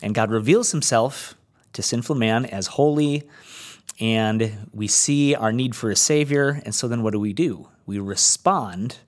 and 0.04 0.14
God 0.14 0.30
reveals 0.30 0.70
himself 0.70 1.34
to 1.72 1.82
sinful 1.82 2.14
man 2.14 2.46
as 2.46 2.68
holy, 2.68 3.24
and 3.98 4.68
we 4.72 4.86
see 4.86 5.34
our 5.34 5.50
need 5.52 5.74
for 5.74 5.90
a 5.90 5.96
savior. 5.96 6.62
And 6.64 6.72
so 6.72 6.86
then 6.86 7.02
what 7.02 7.12
do 7.12 7.18
we 7.18 7.32
do? 7.32 7.68
We 7.86 7.98
respond 7.98 8.98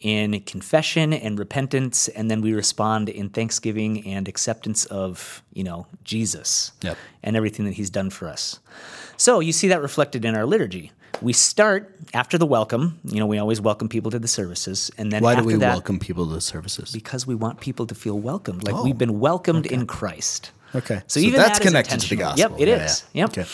in 0.00 0.40
confession 0.40 1.12
and 1.12 1.38
repentance, 1.38 2.08
and 2.08 2.28
then 2.28 2.40
we 2.40 2.52
respond 2.52 3.08
in 3.08 3.28
thanksgiving 3.28 4.04
and 4.04 4.26
acceptance 4.26 4.84
of, 4.86 5.44
you 5.52 5.62
know, 5.62 5.86
Jesus 6.02 6.72
Yep. 6.82 6.98
and 7.22 7.36
everything 7.36 7.66
that 7.66 7.74
he's 7.74 7.88
done 7.88 8.10
for 8.10 8.26
us. 8.26 8.58
So 9.16 9.38
you 9.38 9.52
see 9.52 9.68
that 9.68 9.80
reflected 9.80 10.24
in 10.24 10.34
our 10.34 10.44
liturgy. 10.44 10.90
We 11.22 11.32
start 11.32 11.94
after 12.14 12.36
the 12.38 12.46
welcome. 12.46 12.98
You 13.04 13.20
know, 13.20 13.26
we 13.26 13.38
always 13.38 13.60
welcome 13.60 13.88
people 13.88 14.10
to 14.10 14.18
the 14.18 14.28
services, 14.28 14.90
and 14.98 15.10
then 15.10 15.22
Why 15.22 15.34
do 15.34 15.44
we 15.44 15.54
that, 15.54 15.72
welcome 15.72 15.98
people 15.98 16.26
to 16.28 16.34
the 16.34 16.40
services? 16.40 16.92
because 16.92 17.26
we 17.26 17.34
want 17.34 17.60
people 17.60 17.86
to 17.86 17.94
feel 17.94 18.18
welcomed, 18.18 18.64
like 18.64 18.82
we've 18.84 18.98
been 18.98 19.18
welcomed 19.18 19.66
in 19.66 19.86
Christ. 19.86 20.50
Okay. 20.74 20.96
So, 21.06 21.20
So 21.20 21.20
even 21.20 21.40
that's 21.40 21.58
that 21.58 21.64
connected 21.66 22.00
to 22.00 22.08
the 22.08 22.16
gospel. 22.16 22.50
Yep, 22.50 22.60
it 22.60 22.68
Yeah, 22.68 22.84
is. 22.84 23.04
yeah. 23.12 23.20
Yep. 23.22 23.30
Okay. 23.30 23.46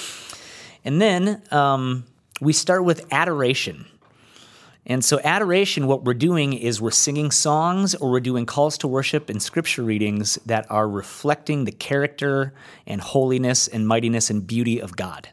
And 0.84 1.00
then 1.00 1.42
um, 1.52 2.04
we 2.40 2.52
start 2.52 2.84
with 2.84 3.06
adoration. 3.12 3.86
And 4.84 5.04
so, 5.04 5.20
adoration, 5.22 5.86
what 5.86 6.02
we're 6.02 6.14
doing 6.14 6.54
is 6.54 6.80
we're 6.80 6.90
singing 6.90 7.30
songs 7.30 7.94
or 7.94 8.10
we're 8.10 8.18
doing 8.18 8.46
calls 8.46 8.76
to 8.78 8.88
worship 8.88 9.30
and 9.30 9.40
scripture 9.40 9.84
readings 9.84 10.36
that 10.46 10.66
are 10.68 10.88
reflecting 10.88 11.64
the 11.64 11.70
character 11.70 12.52
and 12.88 13.00
holiness 13.00 13.68
and 13.68 13.86
mightiness 13.86 14.28
and 14.30 14.44
beauty 14.44 14.80
of 14.82 14.96
God. 14.96 15.28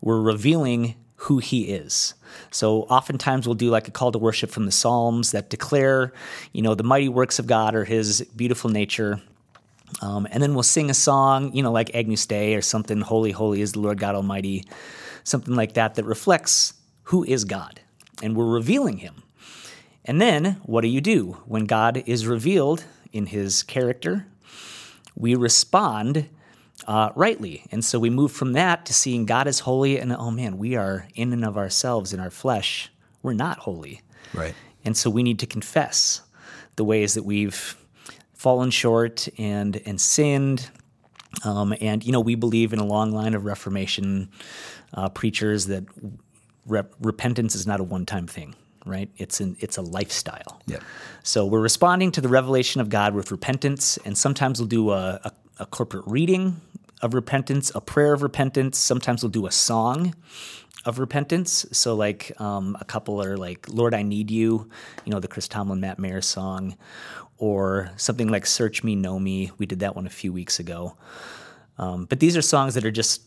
We're 0.00 0.20
revealing 0.22 0.94
who 1.16 1.38
He 1.38 1.64
is. 1.64 2.14
So, 2.50 2.82
oftentimes 2.82 3.46
we'll 3.46 3.54
do 3.54 3.70
like 3.70 3.88
a 3.88 3.90
call 3.90 4.12
to 4.12 4.18
worship 4.18 4.50
from 4.50 4.66
the 4.66 4.72
Psalms 4.72 5.32
that 5.32 5.50
declare, 5.50 6.12
you 6.52 6.62
know, 6.62 6.74
the 6.74 6.84
mighty 6.84 7.08
works 7.08 7.38
of 7.38 7.46
God 7.46 7.74
or 7.74 7.84
His 7.84 8.22
beautiful 8.36 8.70
nature. 8.70 9.20
Um, 10.02 10.26
and 10.30 10.42
then 10.42 10.54
we'll 10.54 10.62
sing 10.62 10.90
a 10.90 10.94
song, 10.94 11.52
you 11.54 11.62
know, 11.62 11.72
like 11.72 11.94
Agnus 11.94 12.26
Dei 12.26 12.54
or 12.54 12.62
something, 12.62 13.00
Holy, 13.00 13.30
Holy 13.30 13.60
is 13.60 13.72
the 13.72 13.80
Lord 13.80 13.98
God 13.98 14.14
Almighty, 14.14 14.64
something 15.24 15.54
like 15.54 15.74
that, 15.74 15.94
that 15.94 16.04
reflects 16.04 16.74
who 17.04 17.24
is 17.24 17.44
God. 17.44 17.80
And 18.22 18.36
we're 18.36 18.46
revealing 18.46 18.98
Him. 18.98 19.22
And 20.04 20.20
then 20.20 20.60
what 20.64 20.82
do 20.82 20.88
you 20.88 21.00
do? 21.00 21.38
When 21.46 21.64
God 21.66 22.02
is 22.06 22.26
revealed 22.26 22.84
in 23.12 23.26
His 23.26 23.62
character, 23.62 24.26
we 25.14 25.34
respond 25.34 26.28
uh, 26.86 27.10
rightly. 27.14 27.64
And 27.70 27.84
so 27.84 27.98
we 27.98 28.10
move 28.10 28.32
from 28.32 28.52
that 28.52 28.86
to 28.86 28.94
seeing 28.94 29.26
God 29.26 29.46
as 29.48 29.60
holy, 29.60 29.98
and 29.98 30.12
oh 30.12 30.30
man, 30.30 30.58
we 30.58 30.76
are 30.76 31.08
in 31.14 31.32
and 31.32 31.44
of 31.44 31.56
ourselves, 31.56 32.12
in 32.12 32.20
our 32.20 32.30
flesh, 32.30 32.90
we're 33.22 33.32
not 33.34 33.58
holy. 33.58 34.02
Right. 34.34 34.54
And 34.84 34.96
so 34.96 35.10
we 35.10 35.22
need 35.22 35.38
to 35.40 35.46
confess 35.46 36.22
the 36.76 36.84
ways 36.84 37.14
that 37.14 37.24
we've 37.24 37.76
fallen 38.34 38.70
short 38.70 39.28
and 39.38 39.80
and 39.86 40.00
sinned. 40.00 40.70
Um, 41.44 41.74
and 41.80 42.04
you 42.04 42.12
know, 42.12 42.20
we 42.20 42.34
believe 42.34 42.72
in 42.72 42.78
a 42.78 42.84
long 42.84 43.12
line 43.12 43.34
of 43.34 43.44
Reformation 43.44 44.30
uh, 44.94 45.08
preachers 45.08 45.66
that 45.66 45.84
rep- 46.66 46.94
repentance 47.00 47.54
is 47.54 47.66
not 47.66 47.80
a 47.80 47.84
one-time 47.84 48.26
thing, 48.26 48.54
right? 48.84 49.10
It's 49.16 49.40
an 49.40 49.56
it's 49.60 49.76
a 49.76 49.82
lifestyle. 49.82 50.60
Yep. 50.66 50.82
So 51.22 51.46
we're 51.46 51.60
responding 51.60 52.12
to 52.12 52.20
the 52.20 52.28
revelation 52.28 52.80
of 52.80 52.88
God 52.88 53.14
with 53.14 53.30
repentance, 53.30 53.98
and 54.04 54.16
sometimes 54.16 54.60
we'll 54.60 54.68
do 54.68 54.90
a, 54.90 55.20
a, 55.24 55.32
a 55.58 55.66
corporate 55.66 56.04
reading 56.06 56.60
of 57.02 57.14
repentance, 57.14 57.72
a 57.74 57.80
prayer 57.80 58.12
of 58.12 58.22
repentance. 58.22 58.78
Sometimes 58.78 59.22
we'll 59.22 59.30
do 59.30 59.46
a 59.46 59.52
song 59.52 60.14
of 60.84 60.98
repentance. 60.98 61.66
So 61.72 61.94
like 61.94 62.38
um, 62.40 62.76
a 62.80 62.84
couple 62.84 63.22
are 63.22 63.36
like 63.36 63.68
"Lord, 63.68 63.94
I 63.94 64.02
Need 64.02 64.30
You," 64.30 64.68
you 65.04 65.12
know, 65.12 65.20
the 65.20 65.28
Chris 65.28 65.48
Tomlin, 65.48 65.80
Matt 65.80 65.98
Maher 65.98 66.20
song, 66.20 66.76
or 67.38 67.90
something 67.96 68.28
like 68.28 68.46
"Search 68.46 68.82
Me, 68.82 68.94
Know 68.94 69.18
Me." 69.18 69.50
We 69.58 69.66
did 69.66 69.80
that 69.80 69.96
one 69.96 70.06
a 70.06 70.10
few 70.10 70.32
weeks 70.32 70.58
ago. 70.58 70.96
Um, 71.78 72.06
but 72.06 72.20
these 72.20 72.36
are 72.36 72.42
songs 72.42 72.74
that 72.74 72.84
are 72.84 72.90
just 72.90 73.26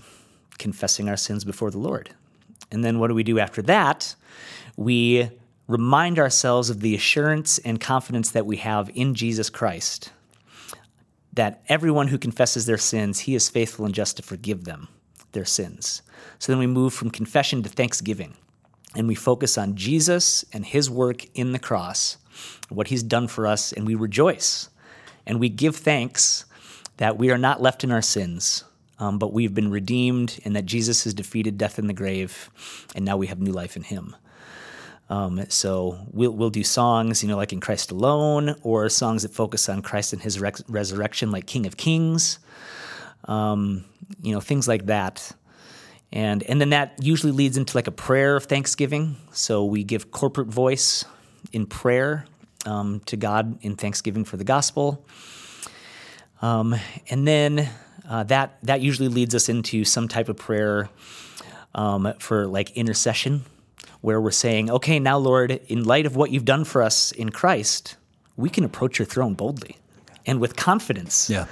confessing 0.58 1.08
our 1.08 1.18
sins 1.18 1.44
before 1.44 1.70
the 1.70 1.78
Lord. 1.78 2.10
And 2.72 2.84
then 2.84 3.00
what 3.00 3.08
do 3.08 3.14
we 3.14 3.24
do 3.24 3.40
after 3.40 3.62
that? 3.64 4.16
We 4.76 5.30
remind 5.68 6.18
ourselves 6.18 6.70
of 6.70 6.80
the 6.82 6.96
assurance 6.96 7.60
and 7.60 7.80
confidence 7.80 8.32
that 8.32 8.46
we 8.46 8.58
have 8.58 8.90
in 8.96 9.14
Jesus 9.14 9.50
Christ 9.50 10.12
that 11.34 11.62
everyone 11.70 12.08
who 12.08 12.18
confesses 12.18 12.66
their 12.66 12.78
sins, 12.78 13.20
he 13.20 13.36
is 13.36 13.50
faithful 13.50 13.86
and 13.86 13.94
just 13.94 14.18
to 14.18 14.24
forgive 14.24 14.66
them 14.66 14.88
their 15.32 15.46
sins. 15.46 16.02
So 16.40 16.52
then 16.52 16.60
we 16.60 16.68
move 16.68 16.94
from 16.94 17.12
confession 17.12 17.62
to 17.64 17.70
thanksgiving 17.70 18.34
and 18.96 19.08
we 19.08 19.16
focus 19.16 19.58
on 19.58 19.76
Jesus 19.76 20.44
and 20.52 20.66
his 20.66 20.90
work 20.90 21.26
in 21.36 21.52
the 21.52 21.60
cross, 21.60 22.18
what 22.70 22.88
he's 22.88 23.04
done 23.04 23.28
for 23.28 23.46
us, 23.46 23.72
and 23.72 23.86
we 23.86 23.96
rejoice 23.96 24.70
and 25.26 25.40
we 25.40 25.50
give 25.50 25.76
thanks 25.76 26.46
that 26.98 27.18
we 27.18 27.30
are 27.30 27.38
not 27.38 27.62
left 27.62 27.84
in 27.84 27.92
our 27.92 28.02
sins, 28.02 28.64
um, 28.98 29.20
but 29.20 29.32
we've 29.32 29.54
been 29.54 29.72
redeemed 29.72 30.40
and 30.44 30.56
that 30.56 30.66
Jesus 30.66 31.04
has 31.04 31.14
defeated 31.14 31.58
death 31.58 31.78
in 31.78 31.88
the 31.88 31.94
grave, 31.94 32.50
and 32.96 33.06
now 33.06 33.16
we 33.16 33.28
have 33.28 33.40
new 33.40 33.52
life 33.52 33.78
in 33.78 33.84
him. 33.84 34.16
Um, 35.10 35.44
so 35.50 35.98
we'll, 36.12 36.32
we'll 36.32 36.51
do 36.51 36.63
songs, 36.63 37.24
you 37.24 37.30
know, 37.30 37.38
like 37.38 37.51
in 37.51 37.60
Christ 37.60 37.92
alone, 37.92 38.56
or 38.62 38.89
songs 38.89 39.24
that 39.24 39.34
focus 39.34 39.68
on 39.68 39.82
Christ 39.82 40.13
and 40.13 40.22
his 40.22 40.39
rex 40.39 40.62
resurrection, 40.68 41.32
like 41.32 41.48
King 41.48 41.66
of 41.66 41.78
Kings, 41.78 42.39
um, 43.25 43.86
you 44.22 44.34
know, 44.34 44.39
things 44.39 44.68
like 44.68 44.86
that. 44.86 45.32
And, 46.12 46.44
and 46.44 46.60
then 46.60 46.70
that 46.72 46.94
usually 47.01 47.32
leads 47.32 47.58
into 47.58 47.75
like 47.75 47.88
a 47.88 47.92
prayer 47.92 48.36
of 48.36 48.46
thanksgiving. 48.46 49.16
So 49.32 49.66
we 49.66 49.84
give 49.84 50.12
corporate 50.12 50.48
voice 50.48 51.06
in 51.51 51.66
prayer 51.66 52.25
um, 52.66 53.01
to 53.06 53.18
God 53.18 53.58
in 53.62 53.75
thanksgiving 53.75 54.25
for 54.25 54.38
the 54.38 54.44
gospel. 54.44 55.06
Um, 56.42 56.75
and 57.10 57.28
then 57.28 57.70
uh, 58.08 58.24
that, 58.24 58.58
that 58.63 58.82
usually 58.82 59.08
leads 59.08 59.36
us 59.36 59.50
into 59.50 59.84
some 59.86 60.08
type 60.08 60.30
of 60.30 60.38
prayer 60.38 60.89
um, 61.75 62.13
for 62.20 62.48
like 62.48 62.72
intercession, 62.72 63.44
where 64.01 64.22
we're 64.22 64.32
saying, 64.32 64.70
okay, 64.72 65.00
now, 65.00 65.18
Lord, 65.18 65.51
in 65.68 65.84
light 65.84 66.06
of 66.06 66.15
what 66.15 66.32
you've 66.32 66.46
done 66.46 66.63
for 66.63 66.82
us 66.82 67.12
in 67.12 67.29
Christ, 67.29 67.98
we 68.38 68.50
can 68.50 68.63
approach 68.63 69.00
your 69.00 69.06
throne 69.06 69.34
boldly 69.34 69.77
and 70.25 70.39
with 70.39 70.56
confidence. 70.56 71.29
Yeah. 71.29 71.48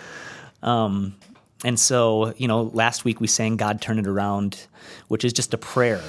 And 1.63 1.79
so, 1.79 2.33
you 2.37 2.47
know, 2.47 2.63
last 2.73 3.05
week 3.05 3.19
we 3.19 3.27
sang 3.27 3.57
God 3.57 3.81
Turn 3.81 3.99
It 3.99 4.07
Around, 4.07 4.67
which 5.07 5.25
is 5.25 5.33
just 5.33 5.53
a 5.53 5.57
prayer 5.57 6.01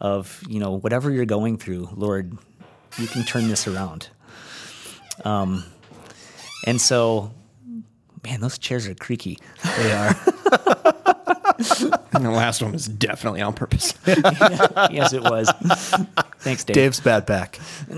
of, 0.00 0.42
you 0.48 0.58
know, 0.58 0.72
whatever 0.72 1.10
you're 1.10 1.26
going 1.26 1.58
through, 1.58 1.90
Lord, 1.94 2.36
you 2.98 3.06
can 3.06 3.24
turn 3.24 3.48
this 3.48 3.68
around. 3.68 4.08
Um, 5.24 5.64
and 6.66 6.80
so, 6.80 7.30
man, 8.24 8.40
those 8.40 8.58
chairs 8.58 8.88
are 8.88 8.94
creaky. 8.94 9.38
They 9.76 9.92
are. 9.92 10.16
And 12.14 12.24
the 12.24 12.30
last 12.30 12.60
one 12.60 12.72
was 12.72 12.86
definitely 12.86 13.40
on 13.40 13.52
purpose. 13.54 13.94
yes, 14.06 15.12
it 15.12 15.22
was. 15.22 15.48
Thanks, 16.40 16.64
Dave. 16.64 16.74
Dave's 16.74 16.98
bad 16.98 17.24
back. 17.24 17.60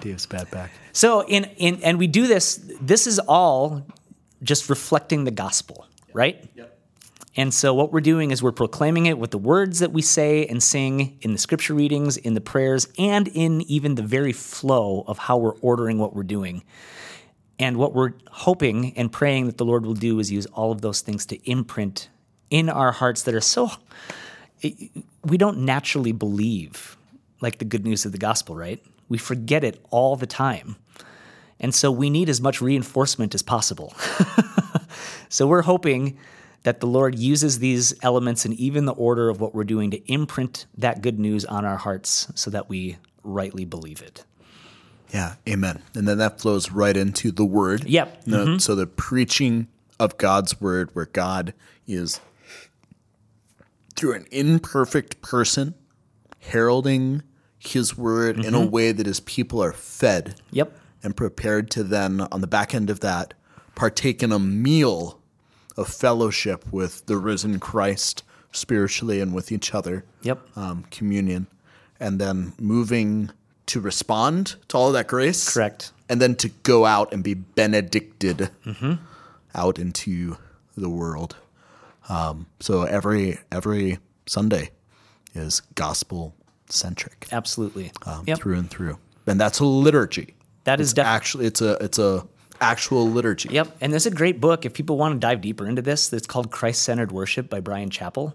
Dave's 0.00 0.24
bad 0.24 0.50
back. 0.50 0.70
So 0.92 1.22
in 1.26 1.44
in 1.58 1.82
and 1.82 1.98
we 1.98 2.06
do 2.06 2.26
this. 2.26 2.60
This 2.80 3.06
is 3.06 3.18
all 3.18 3.86
just 4.42 4.70
reflecting 4.70 5.24
the 5.24 5.30
gospel, 5.30 5.86
right? 6.14 6.48
Yep. 6.54 6.78
And 7.36 7.52
so 7.52 7.74
what 7.74 7.92
we're 7.92 8.00
doing 8.00 8.30
is 8.30 8.42
we're 8.42 8.52
proclaiming 8.52 9.06
it 9.06 9.18
with 9.18 9.32
the 9.32 9.38
words 9.38 9.80
that 9.80 9.92
we 9.92 10.02
say 10.02 10.46
and 10.46 10.62
sing 10.62 11.18
in 11.20 11.32
the 11.32 11.38
scripture 11.38 11.74
readings, 11.74 12.16
in 12.16 12.34
the 12.34 12.40
prayers, 12.40 12.88
and 12.98 13.28
in 13.28 13.60
even 13.62 13.94
the 13.94 14.02
very 14.02 14.32
flow 14.32 15.04
of 15.06 15.18
how 15.18 15.36
we're 15.36 15.56
ordering 15.60 15.98
what 15.98 16.16
we're 16.16 16.24
doing. 16.24 16.64
And 17.60 17.76
what 17.76 17.94
we're 17.94 18.14
hoping 18.28 18.96
and 18.96 19.12
praying 19.12 19.46
that 19.46 19.58
the 19.58 19.64
Lord 19.64 19.84
will 19.84 19.94
do 19.94 20.18
is 20.18 20.32
use 20.32 20.46
all 20.46 20.72
of 20.72 20.80
those 20.80 21.00
things 21.00 21.26
to 21.26 21.36
imprint 21.48 22.08
in 22.50 22.68
our 22.68 22.92
hearts 22.92 23.22
that 23.22 23.34
are 23.34 23.40
so 23.40 23.70
we 25.24 25.38
don't 25.38 25.58
naturally 25.58 26.12
believe 26.12 26.96
like 27.40 27.58
the 27.58 27.64
good 27.64 27.84
news 27.84 28.04
of 28.04 28.12
the 28.12 28.18
gospel, 28.18 28.56
right? 28.56 28.82
We 29.08 29.18
forget 29.18 29.64
it 29.64 29.82
all 29.90 30.16
the 30.16 30.26
time. 30.26 30.76
And 31.60 31.74
so 31.74 31.90
we 31.90 32.10
need 32.10 32.28
as 32.28 32.40
much 32.40 32.60
reinforcement 32.60 33.34
as 33.34 33.42
possible. 33.42 33.94
so 35.28 35.46
we're 35.46 35.62
hoping 35.62 36.18
that 36.64 36.80
the 36.80 36.86
Lord 36.86 37.18
uses 37.18 37.60
these 37.60 37.94
elements 38.02 38.44
and 38.44 38.54
even 38.54 38.84
the 38.84 38.92
order 38.92 39.28
of 39.28 39.40
what 39.40 39.54
we're 39.54 39.64
doing 39.64 39.90
to 39.92 40.12
imprint 40.12 40.66
that 40.76 41.02
good 41.02 41.18
news 41.18 41.44
on 41.44 41.64
our 41.64 41.76
hearts 41.76 42.30
so 42.34 42.50
that 42.50 42.68
we 42.68 42.96
rightly 43.22 43.64
believe 43.64 44.02
it. 44.02 44.24
Yeah, 45.12 45.36
amen. 45.48 45.82
And 45.94 46.06
then 46.06 46.18
that 46.18 46.40
flows 46.40 46.70
right 46.70 46.96
into 46.96 47.30
the 47.30 47.44
word. 47.44 47.84
Yep. 47.84 48.26
No, 48.26 48.44
mm-hmm. 48.44 48.58
So 48.58 48.74
the 48.74 48.86
preaching 48.86 49.68
of 49.98 50.18
God's 50.18 50.60
word, 50.60 50.90
where 50.92 51.06
God 51.06 51.54
is 51.86 52.20
through 53.98 54.14
an 54.14 54.26
imperfect 54.30 55.20
person 55.22 55.74
heralding 56.40 57.22
his 57.58 57.98
word 57.98 58.44
in 58.44 58.54
a 58.54 58.64
way 58.64 58.92
that 58.92 59.06
his 59.06 59.20
people 59.20 59.62
are 59.62 59.72
fed 59.72 60.36
Yep. 60.52 60.78
and 61.02 61.16
prepared 61.16 61.70
to 61.72 61.82
then, 61.82 62.20
on 62.32 62.40
the 62.40 62.46
back 62.46 62.74
end 62.74 62.88
of 62.90 63.00
that, 63.00 63.34
partake 63.74 64.22
in 64.22 64.30
a 64.32 64.38
meal 64.38 65.18
of 65.76 65.88
fellowship 65.88 66.64
with 66.72 67.04
the 67.06 67.16
risen 67.16 67.58
Christ 67.58 68.22
spiritually 68.52 69.20
and 69.20 69.34
with 69.34 69.50
each 69.52 69.74
other 69.74 70.04
Yep. 70.22 70.56
um, 70.56 70.84
communion, 70.90 71.48
and 71.98 72.20
then 72.20 72.52
moving 72.60 73.30
to 73.66 73.80
respond 73.80 74.54
to 74.68 74.76
all 74.78 74.86
of 74.88 74.92
that 74.94 75.08
grace. 75.08 75.52
Correct. 75.52 75.92
And 76.08 76.22
then 76.22 76.36
to 76.36 76.48
go 76.62 76.86
out 76.86 77.12
and 77.12 77.22
be 77.22 77.34
benedicted 77.34 78.50
out 79.54 79.78
into 79.78 80.38
the 80.76 80.88
world. 80.88 81.36
Um, 82.08 82.46
so 82.60 82.82
every 82.82 83.38
every 83.52 83.98
Sunday 84.26 84.70
is 85.34 85.60
gospel 85.74 86.34
centric 86.68 87.28
Absolutely. 87.32 87.92
um, 88.06 88.24
Yep. 88.26 88.38
through 88.38 88.58
and 88.58 88.70
through, 88.70 88.98
and 89.26 89.40
that's 89.40 89.60
a 89.60 89.64
liturgy. 89.64 90.34
That 90.64 90.80
is 90.80 90.88
It's 90.88 90.94
def- 90.94 91.06
actually 91.06 91.46
it's 91.46 91.60
a 91.60 91.72
it's 91.82 91.98
a 91.98 92.26
actual 92.60 93.08
liturgy. 93.08 93.50
Yep. 93.50 93.76
And 93.80 93.92
there's 93.92 94.06
a 94.06 94.10
great 94.10 94.40
book 94.40 94.66
if 94.66 94.74
people 94.74 94.96
want 94.98 95.14
to 95.14 95.18
dive 95.18 95.40
deeper 95.40 95.66
into 95.66 95.80
this. 95.82 96.12
It's 96.12 96.26
called 96.26 96.50
Christ 96.50 96.82
Centered 96.82 97.12
Worship 97.12 97.48
by 97.48 97.60
Bryan 97.60 97.88
Chapell. 97.90 98.32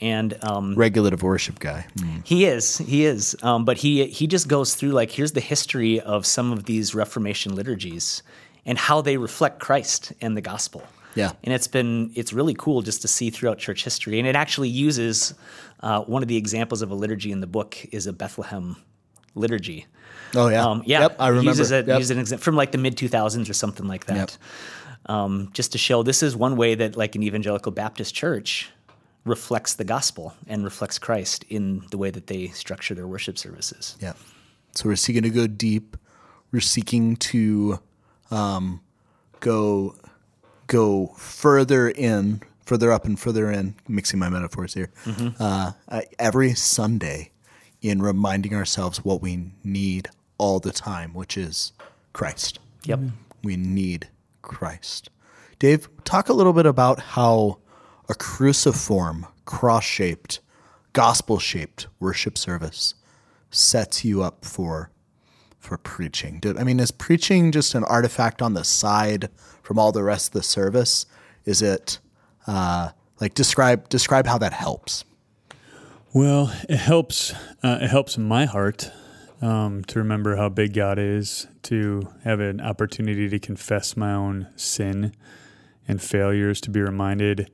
And 0.00 0.36
um, 0.44 0.74
Regulative 0.76 1.22
worship 1.22 1.58
guy. 1.58 1.86
Mm. 1.96 2.24
He 2.26 2.44
is, 2.44 2.78
he 2.78 3.04
is. 3.04 3.36
Um, 3.42 3.64
but 3.64 3.78
he 3.78 4.06
he 4.06 4.26
just 4.26 4.46
goes 4.48 4.74
through 4.74 4.90
like 4.90 5.10
here's 5.10 5.32
the 5.32 5.40
history 5.40 6.00
of 6.00 6.24
some 6.26 6.52
of 6.52 6.64
these 6.64 6.94
Reformation 6.94 7.54
liturgies 7.54 8.22
and 8.66 8.76
how 8.78 9.00
they 9.00 9.16
reflect 9.16 9.58
Christ 9.60 10.12
and 10.20 10.36
the 10.36 10.40
gospel. 10.42 10.82
Yeah. 11.18 11.32
and 11.44 11.52
it's 11.52 11.66
been 11.66 12.10
it's 12.14 12.32
really 12.32 12.54
cool 12.54 12.82
just 12.82 13.02
to 13.02 13.08
see 13.08 13.30
throughout 13.30 13.58
church 13.58 13.84
history, 13.84 14.18
and 14.18 14.26
it 14.28 14.36
actually 14.36 14.68
uses 14.70 15.34
uh, 15.80 16.00
one 16.02 16.22
of 16.22 16.28
the 16.28 16.36
examples 16.36 16.80
of 16.82 16.90
a 16.90 16.94
liturgy 16.94 17.30
in 17.32 17.40
the 17.40 17.46
book 17.46 17.76
is 17.92 18.06
a 18.06 18.12
Bethlehem 18.12 18.76
liturgy. 19.34 19.86
Oh 20.34 20.48
yeah. 20.48 20.64
Um, 20.64 20.82
yeah, 20.86 21.00
Yep, 21.02 21.16
I 21.18 21.28
remember. 21.28 21.50
Uses, 21.50 21.72
a, 21.72 21.76
Yep. 21.76 21.98
uses 21.98 22.10
an 22.10 22.18
example 22.18 22.44
from 22.44 22.56
like 22.56 22.72
the 22.72 22.78
mid 22.78 22.96
2000s 22.96 23.48
or 23.48 23.54
something 23.54 23.86
like 23.86 24.04
that, 24.06 24.36
um, 25.06 25.50
just 25.54 25.72
to 25.72 25.78
show 25.78 26.02
this 26.02 26.22
is 26.22 26.36
one 26.36 26.56
way 26.56 26.74
that 26.74 26.96
like 26.96 27.14
an 27.16 27.22
evangelical 27.22 27.72
Baptist 27.72 28.14
church 28.14 28.70
reflects 29.24 29.74
the 29.74 29.84
gospel 29.84 30.34
and 30.46 30.64
reflects 30.64 30.98
Christ 30.98 31.44
in 31.48 31.82
the 31.90 31.98
way 31.98 32.10
that 32.10 32.26
they 32.26 32.48
structure 32.48 32.94
their 32.94 33.06
worship 33.06 33.38
services. 33.38 33.96
Yeah. 34.00 34.14
So 34.74 34.88
we're 34.88 34.96
seeking 34.96 35.22
to 35.22 35.30
go 35.30 35.46
deep. 35.46 35.96
We're 36.52 36.60
seeking 36.60 37.16
to 37.16 37.78
um, 38.30 38.80
go 39.40 39.96
go 40.68 41.08
further 41.16 41.88
in, 41.88 42.42
further 42.64 42.92
up 42.92 43.04
and 43.04 43.18
further 43.18 43.50
in. 43.50 43.74
Mixing 43.88 44.20
my 44.20 44.28
metaphors 44.28 44.74
here. 44.74 44.90
Uh, 45.40 45.72
uh, 45.88 46.02
every 46.18 46.54
Sunday, 46.54 47.32
in 47.82 48.00
reminding 48.02 48.54
ourselves 48.54 49.04
what 49.04 49.22
we 49.22 49.50
need 49.64 50.08
all 50.36 50.60
the 50.60 50.72
time, 50.72 51.14
which 51.14 51.36
is 51.36 51.72
Christ. 52.12 52.58
Yep. 52.84 53.00
We 53.42 53.56
need 53.56 54.08
Christ. 54.42 55.10
Dave, 55.58 55.88
talk 56.04 56.28
a 56.28 56.32
little 56.32 56.52
bit 56.52 56.66
about 56.66 57.00
how 57.00 57.58
a 58.08 58.14
cruciform, 58.14 59.26
cross 59.44 59.84
shaped, 59.84 60.40
gospel 60.92 61.38
shaped 61.38 61.86
worship 62.00 62.38
service 62.38 62.94
sets 63.50 64.04
you 64.04 64.22
up 64.22 64.44
for 64.44 64.90
for 65.68 65.76
preaching. 65.76 66.40
I 66.58 66.64
mean, 66.64 66.80
is 66.80 66.90
preaching 66.90 67.52
just 67.52 67.74
an 67.74 67.84
artifact 67.84 68.40
on 68.40 68.54
the 68.54 68.64
side 68.64 69.28
from 69.62 69.78
all 69.78 69.92
the 69.92 70.02
rest 70.02 70.28
of 70.28 70.32
the 70.32 70.42
service? 70.42 71.04
Is 71.44 71.60
it 71.60 71.98
uh, 72.46 72.90
like 73.20 73.34
describe 73.34 73.86
describe 73.90 74.26
how 74.26 74.38
that 74.38 74.54
helps? 74.54 75.04
Well, 76.14 76.50
it 76.70 76.78
helps. 76.78 77.34
Uh, 77.62 77.80
it 77.82 77.90
helps 77.90 78.16
my 78.16 78.46
heart 78.46 78.90
um, 79.42 79.84
to 79.84 79.98
remember 79.98 80.36
how 80.36 80.48
big 80.48 80.72
God 80.72 80.98
is, 80.98 81.46
to 81.64 82.08
have 82.24 82.40
an 82.40 82.62
opportunity 82.62 83.28
to 83.28 83.38
confess 83.38 83.94
my 83.94 84.14
own 84.14 84.48
sin 84.56 85.14
and 85.86 86.00
failures, 86.00 86.62
to 86.62 86.70
be 86.70 86.80
reminded 86.80 87.50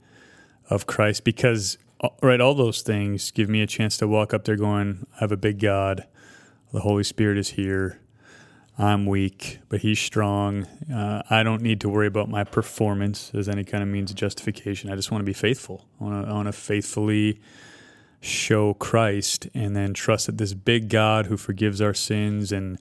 of 0.71 0.87
Christ. 0.87 1.25
Because 1.25 1.79
uh, 2.01 2.11
right, 2.23 2.41
all 2.41 2.55
those 2.55 2.83
things 2.83 3.33
give 3.33 3.49
me 3.49 3.61
a 3.61 3.67
chance 3.67 3.97
to 3.97 4.07
walk 4.07 4.33
up 4.33 4.45
there, 4.45 4.57
going, 4.57 5.05
"I 5.17 5.19
have 5.19 5.33
a 5.33 5.37
big 5.37 5.59
God. 5.59 6.07
The 6.73 6.81
Holy 6.81 7.05
Spirit 7.05 7.39
is 7.39 7.51
here. 7.51 7.99
I'm 8.77 9.07
weak, 9.07 9.61
but 9.69 9.81
He's 9.83 10.01
strong. 10.01 10.65
Uh, 10.93 11.23
I 11.31 11.43
don't 11.43 11.63
need 11.63 11.81
to 11.83 11.89
worry 11.89 12.07
about 12.07 12.29
my 12.29 12.45
performance 12.45 13.31
as 13.35 13.49
any 13.49 13.65
kind 13.65 13.83
of 13.83 13.89
means 13.89 14.11
of 14.11 14.17
justification. 14.17 14.91
I 14.91 14.97
just 14.97 15.11
want 15.11 15.21
to 15.21 15.27
be 15.27 15.33
faithful. 15.33 15.87
I 16.01 16.05
want 16.05 16.47
to, 16.47 16.53
faithfully." 16.53 17.41
show 18.25 18.73
Christ 18.75 19.49
and 19.55 19.77
then 19.77 19.93
trust 19.93 20.27
that 20.27 20.39
this 20.39 20.55
big 20.55 20.89
God 20.89 21.27
who 21.27 21.37
forgives 21.37 21.81
our 21.81 21.93
sins 21.93 22.53
and 22.53 22.79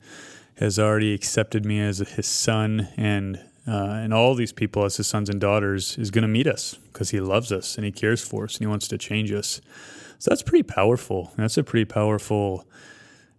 has 0.55 0.79
already 0.79 1.13
accepted 1.13 1.65
me 1.65 1.79
as 1.81 1.99
his 1.99 2.27
son 2.27 2.87
and 2.95 3.37
uh, 3.65 4.01
and 4.03 4.13
all 4.13 4.35
these 4.35 4.51
people 4.51 4.83
as 4.83 4.97
his 4.97 5.07
sons 5.07 5.29
and 5.29 5.39
daughters 5.39 5.97
is 5.97 6.11
going 6.11 6.23
to 6.23 6.27
meet 6.27 6.47
us 6.47 6.77
because 6.91 7.11
he 7.11 7.21
loves 7.21 7.49
us 7.49 7.77
and 7.77 7.85
he 7.85 7.91
cares 7.93 8.21
for 8.21 8.43
us 8.43 8.55
and 8.55 8.61
he 8.61 8.67
wants 8.67 8.89
to 8.89 8.97
change 8.97 9.31
us. 9.31 9.61
So 10.19 10.29
that's 10.29 10.43
pretty 10.43 10.63
powerful. 10.63 11.31
That's 11.37 11.57
a 11.57 11.63
pretty 11.63 11.85
powerful 11.85 12.67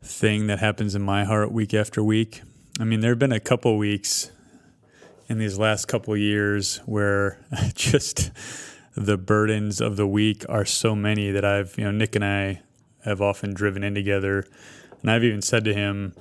thing 0.02 0.46
that 0.46 0.60
happens 0.60 0.94
in 0.94 1.02
my 1.02 1.24
heart 1.24 1.52
week 1.52 1.74
after 1.74 2.02
week. 2.02 2.40
I 2.80 2.82
mean, 2.82 2.98
there 2.98 3.12
have 3.12 3.20
been 3.20 3.30
a 3.30 3.38
couple 3.38 3.78
weeks 3.78 4.32
in 5.28 5.38
these 5.38 5.56
last 5.60 5.86
couple 5.86 6.16
years 6.16 6.78
where 6.86 7.38
just 7.74 8.32
the 8.96 9.16
burdens 9.16 9.80
of 9.80 9.96
the 9.96 10.08
week 10.08 10.44
are 10.48 10.64
so 10.64 10.96
many 10.96 11.30
that 11.30 11.44
I've, 11.44 11.78
you 11.78 11.84
know, 11.84 11.92
Nick 11.92 12.16
and 12.16 12.24
I 12.24 12.62
have 13.04 13.20
often 13.20 13.54
driven 13.54 13.84
in 13.84 13.94
together. 13.94 14.44
And 15.02 15.10
I've 15.10 15.22
even 15.22 15.40
said 15.40 15.64
to 15.66 15.72
him, 15.72 16.14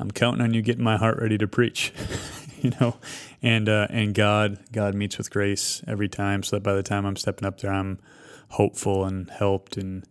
I'm 0.00 0.10
counting 0.10 0.42
on 0.42 0.52
you 0.52 0.62
getting 0.62 0.82
my 0.82 0.96
heart 0.96 1.20
ready 1.20 1.38
to 1.38 1.46
preach, 1.46 1.92
you 2.60 2.72
know, 2.80 2.96
and, 3.40 3.68
uh, 3.68 3.86
and 3.88 4.14
God, 4.14 4.58
God 4.72 4.96
meets 4.96 5.16
with 5.16 5.30
grace 5.30 5.80
every 5.86 6.08
time. 6.08 6.42
So 6.42 6.56
that 6.56 6.64
by 6.64 6.74
the 6.74 6.82
time 6.82 7.06
I'm 7.06 7.16
stepping 7.16 7.46
up 7.46 7.60
there, 7.60 7.72
I'm 7.72 8.00
hopeful 8.48 9.04
and 9.04 9.30
helped. 9.30 9.76
And, 9.76 10.02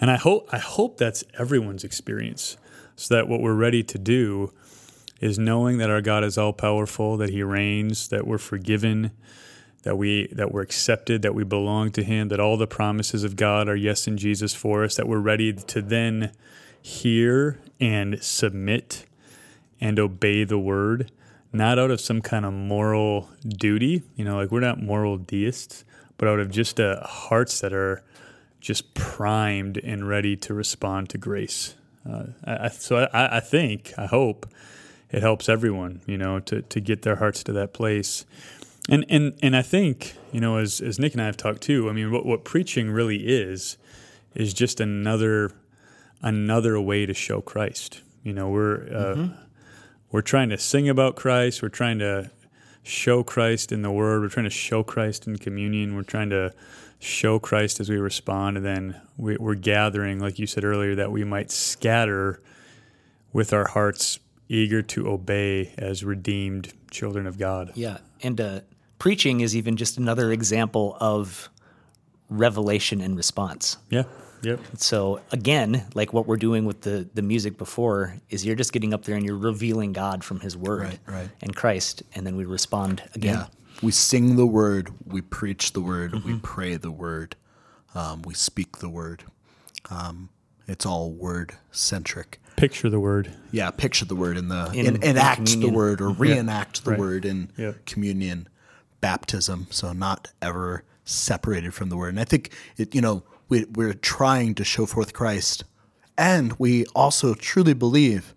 and 0.00 0.10
I 0.10 0.16
hope, 0.16 0.48
I 0.50 0.58
hope 0.58 0.96
that's 0.96 1.24
everyone's 1.38 1.84
experience 1.84 2.56
so 2.96 3.14
that 3.14 3.28
what 3.28 3.42
we're 3.42 3.52
ready 3.52 3.82
to 3.82 3.98
do 3.98 4.54
is 5.20 5.38
knowing 5.38 5.78
that 5.78 5.90
our 5.90 6.00
God 6.00 6.24
is 6.24 6.38
all 6.38 6.52
powerful, 6.52 7.16
that 7.18 7.30
he 7.30 7.42
reigns, 7.42 8.08
that 8.08 8.26
we're 8.26 8.38
forgiven, 8.38 9.10
that 9.82 9.96
we 9.96 10.28
that 10.32 10.52
we're 10.52 10.62
accepted, 10.62 11.22
that 11.22 11.34
we 11.34 11.44
belong 11.44 11.90
to 11.92 12.02
him, 12.02 12.28
that 12.28 12.40
all 12.40 12.56
the 12.56 12.66
promises 12.66 13.24
of 13.24 13.36
God 13.36 13.68
are 13.68 13.76
yes 13.76 14.06
in 14.06 14.16
Jesus 14.16 14.54
for 14.54 14.84
us, 14.84 14.96
that 14.96 15.08
we're 15.08 15.18
ready 15.18 15.52
to 15.52 15.82
then 15.82 16.32
hear 16.82 17.60
and 17.78 18.22
submit 18.22 19.04
and 19.80 19.98
obey 19.98 20.44
the 20.44 20.58
word, 20.58 21.10
not 21.52 21.78
out 21.78 21.90
of 21.90 22.00
some 22.00 22.20
kind 22.20 22.44
of 22.44 22.52
moral 22.52 23.30
duty, 23.46 24.02
you 24.16 24.24
know, 24.24 24.36
like 24.36 24.50
we're 24.50 24.60
not 24.60 24.82
moral 24.82 25.16
deists, 25.16 25.84
but 26.18 26.28
out 26.28 26.38
of 26.38 26.50
just 26.50 26.78
uh, 26.78 27.02
hearts 27.02 27.60
that 27.60 27.72
are 27.72 28.02
just 28.60 28.92
primed 28.94 29.78
and 29.78 30.06
ready 30.06 30.36
to 30.36 30.52
respond 30.52 31.08
to 31.08 31.18
grace. 31.18 31.74
Uh, 32.08 32.24
I, 32.44 32.68
so 32.68 33.08
I, 33.12 33.38
I 33.38 33.40
think, 33.40 33.94
I 33.96 34.06
hope, 34.06 34.46
it 35.12 35.22
helps 35.22 35.48
everyone, 35.48 36.00
you 36.06 36.16
know, 36.16 36.40
to 36.40 36.62
to 36.62 36.80
get 36.80 37.02
their 37.02 37.16
hearts 37.16 37.42
to 37.44 37.52
that 37.52 37.72
place. 37.72 38.24
And 38.88 39.04
and 39.08 39.34
and 39.42 39.56
I 39.56 39.62
think, 39.62 40.14
you 40.32 40.40
know, 40.40 40.56
as 40.56 40.80
as 40.80 40.98
Nick 40.98 41.12
and 41.12 41.22
I 41.22 41.26
have 41.26 41.36
talked 41.36 41.62
too, 41.62 41.88
I 41.88 41.92
mean, 41.92 42.10
what 42.10 42.24
what 42.24 42.44
preaching 42.44 42.90
really 42.90 43.26
is 43.26 43.76
is 44.34 44.54
just 44.54 44.80
another 44.80 45.52
another 46.22 46.80
way 46.80 47.06
to 47.06 47.14
show 47.14 47.40
Christ. 47.40 48.02
You 48.22 48.32
know, 48.32 48.48
we're 48.48 48.88
uh, 48.94 49.28
we're 50.10 50.22
trying 50.22 50.50
to 50.50 50.58
sing 50.58 50.88
about 50.88 51.16
Christ. 51.16 51.62
We're 51.62 51.68
trying 51.68 51.98
to 52.00 52.30
show 52.82 53.22
Christ 53.22 53.72
in 53.72 53.82
the 53.82 53.90
Word. 53.90 54.22
We're 54.22 54.28
trying 54.28 54.44
to 54.44 54.50
show 54.50 54.82
Christ 54.82 55.26
in 55.26 55.36
communion. 55.36 55.94
We're 55.96 56.02
trying 56.02 56.30
to 56.30 56.52
show 56.98 57.38
Christ 57.38 57.80
as 57.80 57.88
we 57.88 57.96
respond, 57.96 58.58
and 58.58 58.66
then 58.66 59.00
we, 59.16 59.36
we're 59.38 59.54
gathering, 59.54 60.18
like 60.18 60.38
you 60.38 60.46
said 60.46 60.64
earlier, 60.64 60.94
that 60.94 61.10
we 61.10 61.24
might 61.24 61.50
scatter 61.50 62.42
with 63.32 63.52
our 63.52 63.68
hearts 63.68 64.18
eager 64.50 64.82
to 64.82 65.08
obey 65.08 65.72
as 65.78 66.04
redeemed 66.04 66.72
children 66.90 67.26
of 67.26 67.38
God. 67.38 67.72
Yeah, 67.74 67.98
and 68.22 68.38
uh, 68.40 68.60
preaching 68.98 69.40
is 69.40 69.56
even 69.56 69.76
just 69.76 69.96
another 69.96 70.32
example 70.32 70.96
of 71.00 71.48
revelation 72.28 73.00
and 73.00 73.16
response. 73.16 73.76
Yeah. 73.88 74.04
Yep. 74.42 74.60
So 74.78 75.20
again, 75.32 75.84
like 75.94 76.14
what 76.14 76.26
we're 76.26 76.38
doing 76.38 76.64
with 76.64 76.80
the 76.80 77.06
the 77.14 77.20
music 77.22 77.58
before 77.58 78.14
is 78.30 78.44
you're 78.44 78.56
just 78.56 78.72
getting 78.72 78.94
up 78.94 79.04
there 79.04 79.14
and 79.16 79.24
you're 79.24 79.36
revealing 79.36 79.92
God 79.92 80.24
from 80.24 80.40
His 80.40 80.56
Word 80.56 80.80
Right, 80.82 80.98
right. 81.06 81.28
and 81.42 81.54
Christ, 81.54 82.02
and 82.14 82.26
then 82.26 82.36
we 82.36 82.44
respond 82.44 83.02
again. 83.14 83.34
Yeah. 83.36 83.46
We 83.82 83.92
sing 83.92 84.36
the 84.36 84.46
word, 84.46 84.90
we 85.06 85.20
preach 85.22 85.72
the 85.72 85.80
word, 85.80 86.12
we 86.12 86.18
Mm-hmm. 86.20 86.38
pray 86.40 86.76
the 86.76 86.90
word, 86.90 87.36
um, 87.94 88.20
we 88.22 88.34
speak 88.34 88.78
the 88.78 88.90
word. 88.90 89.24
Um, 89.90 90.28
it's 90.66 90.84
all 90.84 91.10
word 91.12 91.54
centric. 91.70 92.40
Picture 92.60 92.90
the 92.90 93.00
word. 93.00 93.32
Yeah, 93.52 93.70
picture 93.70 94.04
the 94.04 94.14
word 94.14 94.36
in 94.36 94.48
the 94.48 94.70
In- 94.74 94.86
in, 94.86 94.96
in 94.96 95.02
enact 95.02 95.46
the 95.46 95.70
word 95.70 96.00
or 96.00 96.10
reenact 96.10 96.84
the 96.84 96.90
Right. 96.90 97.00
word 97.00 97.24
in 97.24 97.50
Yeah. 97.56 97.72
communion, 97.86 98.48
baptism. 99.00 99.66
So 99.70 99.92
not 99.92 100.28
ever 100.42 100.84
separated 101.04 101.72
from 101.74 101.88
the 101.88 101.96
word. 101.96 102.10
And 102.10 102.20
I 102.20 102.24
think 102.24 102.50
it, 102.76 102.94
you 102.94 103.00
know, 103.00 103.22
we, 103.48 103.64
we're 103.64 103.94
trying 103.94 104.54
to 104.56 104.64
show 104.64 104.84
forth 104.86 105.12
Christ, 105.12 105.64
and 106.18 106.52
we 106.58 106.84
also 106.94 107.34
truly 107.34 107.72
believe 107.72 108.34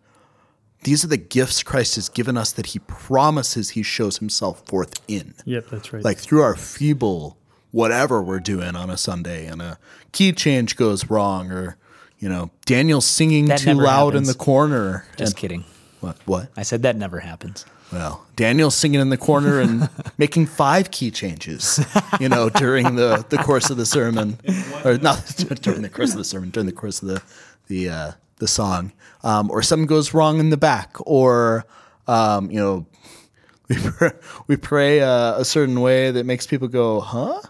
these 0.83 1.03
are 1.03 1.07
the 1.07 1.17
gifts 1.17 1.61
Christ 1.63 1.95
has 1.95 2.09
given 2.09 2.35
us 2.37 2.51
that 2.53 2.67
He 2.67 2.79
promises 2.79 3.71
He 3.71 3.83
shows 3.83 4.17
Himself 4.19 4.65
forth 4.65 4.93
in 5.07 5.33
Yep, 5.45 5.65
that's 5.69 5.93
right. 5.93 6.03
like 6.03 6.17
through 6.17 6.41
our 6.41 6.55
feeble 6.55 7.37
whatever 7.71 8.21
we're 8.23 8.39
doing 8.39 8.75
on 8.75 8.89
a 8.89 8.97
Sunday 8.97 9.45
and 9.47 9.61
a 9.61 9.77
key 10.13 10.31
change 10.31 10.75
goes 10.75 11.09
wrong 11.09 11.51
or 11.51 11.75
you 12.23 12.29
know, 12.29 12.49
Daniel 12.65 13.01
singing 13.01 13.47
That 13.47 13.59
too 13.59 13.73
loud 13.73 14.15
in 14.15 14.23
the 14.23 14.33
corner. 14.33 15.05
Just 15.17 15.33
And- 15.33 15.37
kidding. 15.37 15.65
what? 15.99 16.15
What? 16.25 16.47
I 16.55 16.63
said 16.63 16.83
that 16.83 16.95
never 16.95 17.19
happens. 17.19 17.65
Well, 17.91 18.25
Daniel's 18.37 18.75
singing 18.75 19.01
in 19.01 19.09
the 19.09 19.17
corner 19.17 19.59
and 19.59 19.89
making 20.17 20.45
five 20.47 20.89
key 20.89 21.11
changes, 21.11 21.83
you 22.21 22.29
know, 22.29 22.49
during 22.49 22.95
the, 22.95 23.25
the 23.29 23.37
course 23.37 23.69
of 23.69 23.75
the 23.77 23.85
sermon, 23.85 24.39
or 24.85 24.97
not 24.97 25.19
during 25.61 25.81
the 25.81 25.89
course 25.89 26.11
of 26.13 26.17
the 26.17 26.23
sermon, 26.23 26.49
during 26.49 26.65
the 26.65 26.71
course 26.73 27.01
of 27.03 27.09
the 27.09 27.21
the 27.67 27.89
uh, 27.89 28.11
the 28.37 28.47
song, 28.47 28.93
um, 29.23 29.51
or 29.51 29.61
something 29.61 29.85
goes 29.85 30.13
wrong 30.13 30.39
in 30.39 30.49
the 30.49 30.57
back, 30.57 30.95
or 31.01 31.65
um, 32.07 32.49
you 32.49 32.59
know, 32.59 32.85
we 33.69 33.75
pray, 33.75 34.11
we 34.47 34.55
pray 34.57 35.01
uh, 35.01 35.35
a 35.37 35.45
certain 35.45 35.79
way 35.81 36.09
that 36.09 36.25
makes 36.25 36.47
people 36.47 36.69
go, 36.69 36.99
huh, 37.01 37.41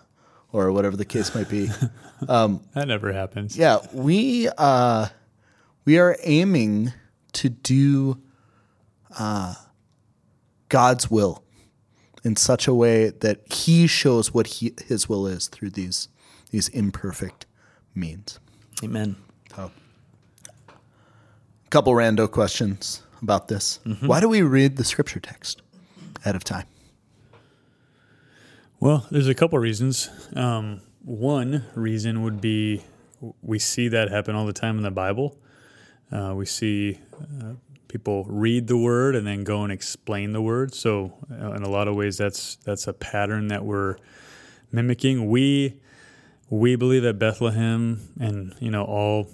or 0.52 0.72
whatever 0.74 0.98
the 0.98 1.06
case 1.06 1.34
might 1.36 1.48
be. 1.48 1.70
That 2.74 2.88
never 2.88 3.14
happens. 3.14 3.58
Yeah, 3.58 3.80
we 3.94 4.50
uh, 4.58 5.08
we 5.86 5.98
are 6.00 6.18
aiming 6.24 6.94
to 7.34 7.50
do 7.50 8.22
uh, 9.18 9.56
God's 10.70 11.10
will 11.10 11.44
in 12.24 12.36
such 12.36 12.68
a 12.68 12.74
way 12.74 13.10
that 13.10 13.42
He 13.52 13.88
shows 13.88 14.34
what 14.34 14.48
he, 14.48 14.74
His 14.88 15.10
will 15.10 15.28
is 15.28 15.48
through 15.48 15.72
these 15.72 16.08
these 16.52 16.70
imperfect 16.70 17.46
means. 17.96 18.40
Amen. 18.84 19.16
So, 19.56 19.72
a 20.70 21.70
couple 21.70 21.94
rando 21.94 22.30
questions 22.30 23.02
about 23.22 23.48
this. 23.48 23.80
Why 24.08 24.20
do 24.20 24.30
we 24.30 24.42
read 24.42 24.78
the 24.78 24.84
scripture 24.84 25.20
text 25.20 25.62
ahead 26.22 26.36
of 26.36 26.44
time? 26.44 26.68
Well, 28.80 29.08
there's 29.10 29.30
a 29.30 29.34
couple 29.34 29.58
reasons. 29.60 30.10
Um, 30.36 30.82
one 31.04 31.66
reason 31.76 32.24
would 32.24 32.42
be 32.42 32.84
we 33.42 33.60
see 33.60 33.88
that 33.90 34.10
happen 34.10 34.36
all 34.36 34.46
the 34.46 34.54
time 34.54 34.78
in 34.78 34.84
the 34.84 34.92
Bible. 34.92 35.38
Uh, 36.12 36.34
we 36.36 36.46
see 36.46 37.00
uh, 37.42 37.54
people 37.88 38.26
read 38.28 38.68
the 38.68 38.78
word 38.78 39.16
and 39.16 39.26
then 39.26 39.44
go 39.44 39.64
and 39.64 39.72
explain 39.72 40.34
the 40.34 40.42
word. 40.42 40.74
So, 40.74 41.14
uh, 41.32 41.54
in 41.54 41.64
a 41.64 41.70
lot 41.70 41.88
of 41.88 41.96
ways, 41.96 42.18
that's 42.18 42.56
that's 42.58 42.88
a 42.88 42.94
pattern 42.94 43.48
that 43.48 43.64
we're 43.64 43.98
mimicking. 44.72 45.30
We 45.30 45.80
we 46.50 46.76
believe 46.76 47.06
at 47.06 47.20
Bethlehem, 47.20 48.10
and 48.20 48.56
you 48.60 48.72
know 48.72 48.84
all 48.84 49.28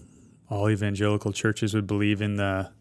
all 0.49 0.69
evangelical 0.69 1.31
churches 1.31 1.73
would 1.73 1.87
believe 1.87 2.21
in 2.21 2.35
the 2.35 2.71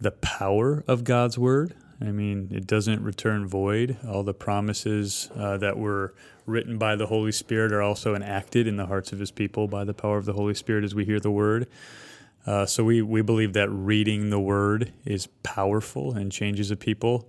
the 0.00 0.12
power 0.12 0.84
of 0.86 1.04
God's 1.04 1.38
word. 1.38 1.74
I 2.00 2.06
mean, 2.06 2.48
it 2.50 2.66
doesn't 2.66 3.02
return 3.02 3.46
void. 3.46 3.96
All 4.06 4.22
the 4.22 4.34
promises 4.34 5.30
uh, 5.36 5.56
that 5.58 5.78
were 5.78 6.14
written 6.46 6.78
by 6.78 6.96
the 6.96 7.06
Holy 7.06 7.32
Spirit 7.32 7.72
are 7.72 7.82
also 7.82 8.14
enacted 8.14 8.66
in 8.66 8.76
the 8.76 8.86
hearts 8.86 9.12
of 9.12 9.18
His 9.18 9.30
people 9.30 9.68
by 9.68 9.84
the 9.84 9.94
power 9.94 10.18
of 10.18 10.24
the 10.24 10.32
Holy 10.32 10.54
Spirit 10.54 10.84
as 10.84 10.94
we 10.94 11.04
hear 11.04 11.20
the 11.20 11.30
word. 11.30 11.66
Uh, 12.46 12.66
so 12.66 12.84
we 12.84 13.00
we 13.00 13.22
believe 13.22 13.54
that 13.54 13.70
reading 13.70 14.30
the 14.30 14.40
word 14.40 14.92
is 15.06 15.28
powerful 15.42 16.12
and 16.12 16.30
changes 16.30 16.70
a 16.70 16.76
people, 16.76 17.26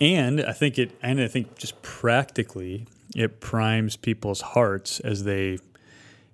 and 0.00 0.40
I 0.40 0.52
think 0.52 0.78
it 0.78 0.90
and 1.00 1.20
I 1.20 1.28
think 1.28 1.56
just 1.56 1.80
practically 1.82 2.86
it 3.14 3.40
primes 3.40 3.96
people's 3.96 4.40
hearts 4.40 4.98
as 5.00 5.24
they 5.24 5.58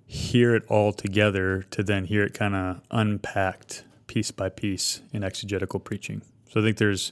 hear 0.07 0.55
it 0.55 0.63
all 0.69 0.91
together 0.91 1.63
to 1.69 1.83
then 1.83 2.05
hear 2.05 2.23
it 2.23 2.33
kind 2.33 2.55
of 2.55 2.81
unpacked 2.89 3.83
piece 4.07 4.31
by 4.31 4.49
piece 4.49 5.01
in 5.13 5.23
exegetical 5.23 5.79
preaching. 5.79 6.23
So 6.51 6.61
I 6.61 6.63
think 6.63 6.77
there's 6.77 7.11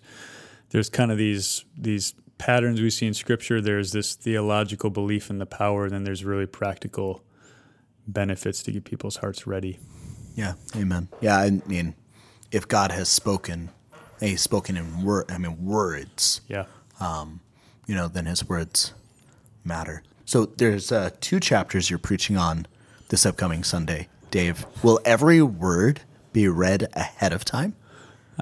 there's 0.69 0.89
kind 0.89 1.11
of 1.11 1.17
these 1.17 1.65
these 1.77 2.13
patterns 2.37 2.81
we 2.81 2.89
see 2.89 3.07
in 3.07 3.13
scripture. 3.13 3.61
There's 3.61 3.91
this 3.91 4.15
theological 4.15 4.89
belief 4.89 5.29
in 5.29 5.39
the 5.39 5.45
power, 5.45 5.85
and 5.85 5.93
then 5.93 6.03
there's 6.03 6.23
really 6.23 6.45
practical 6.45 7.23
benefits 8.07 8.63
to 8.63 8.71
get 8.71 8.83
people's 8.83 9.17
hearts 9.17 9.47
ready. 9.47 9.79
Yeah, 10.35 10.53
amen. 10.75 11.09
Yeah, 11.19 11.37
I 11.37 11.49
mean, 11.65 11.95
if 12.51 12.67
God 12.67 12.91
has 12.91 13.09
spoken, 13.09 13.69
and 14.21 14.29
He's 14.29 14.41
spoken 14.41 14.77
in 14.77 15.03
word, 15.03 15.25
I 15.29 15.37
mean 15.37 15.65
words. 15.65 16.41
Yeah. 16.47 16.65
um, 16.99 17.41
you 17.87 17.95
know, 17.95 18.07
then 18.07 18.25
his 18.25 18.47
words 18.47 18.93
matter. 19.63 20.03
So 20.25 20.45
there's 20.45 20.91
uh, 20.91 21.11
two 21.21 21.39
chapters 21.39 21.89
you're 21.89 21.97
preaching 21.99 22.35
on 22.35 22.67
this 23.09 23.25
upcoming 23.25 23.63
Sunday, 23.63 24.09
Dave. 24.29 24.65
Will 24.83 24.99
every 25.05 25.41
word 25.41 26.01
be 26.33 26.49
read 26.49 26.89
ahead 26.93 27.31
of 27.31 27.45
time? 27.45 27.75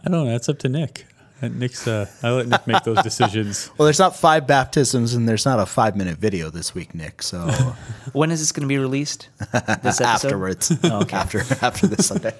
I 0.03 0.09
don't 0.09 0.25
know. 0.25 0.31
That's 0.31 0.49
up 0.49 0.57
to 0.59 0.69
Nick. 0.69 1.05
Nick's. 1.53 1.87
Uh, 1.87 2.07
I 2.23 2.31
let 2.31 2.47
Nick 2.47 2.67
make 2.67 2.83
those 2.83 3.01
decisions. 3.03 3.69
Well, 3.77 3.85
there's 3.85 3.99
not 3.99 4.15
five 4.15 4.47
baptisms 4.47 5.13
and 5.13 5.27
there's 5.27 5.45
not 5.45 5.59
a 5.59 5.65
five 5.65 5.95
minute 5.95 6.17
video 6.17 6.49
this 6.49 6.73
week, 6.73 6.95
Nick. 6.95 7.21
So 7.21 7.47
When 8.13 8.31
is 8.31 8.39
this 8.39 8.51
going 8.51 8.63
to 8.63 8.67
be 8.67 8.77
released? 8.77 9.29
This 9.39 9.51
episode? 10.01 10.03
afterwards, 10.05 10.71
Oh, 10.83 11.01
okay. 11.01 11.15
after 11.17 11.39
after 11.61 11.87
this 11.87 12.07
Sunday. 12.07 12.33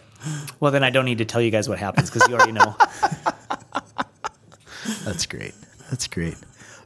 Well, 0.59 0.71
then 0.71 0.83
I 0.83 0.89
don't 0.89 1.05
need 1.05 1.19
to 1.19 1.25
tell 1.25 1.41
you 1.41 1.51
guys 1.51 1.67
what 1.69 1.77
happens 1.79 2.09
because 2.09 2.27
you 2.29 2.35
already 2.35 2.53
know. 2.53 2.75
That's 5.03 5.25
great. 5.25 5.53
That's 5.89 6.07
great. 6.07 6.35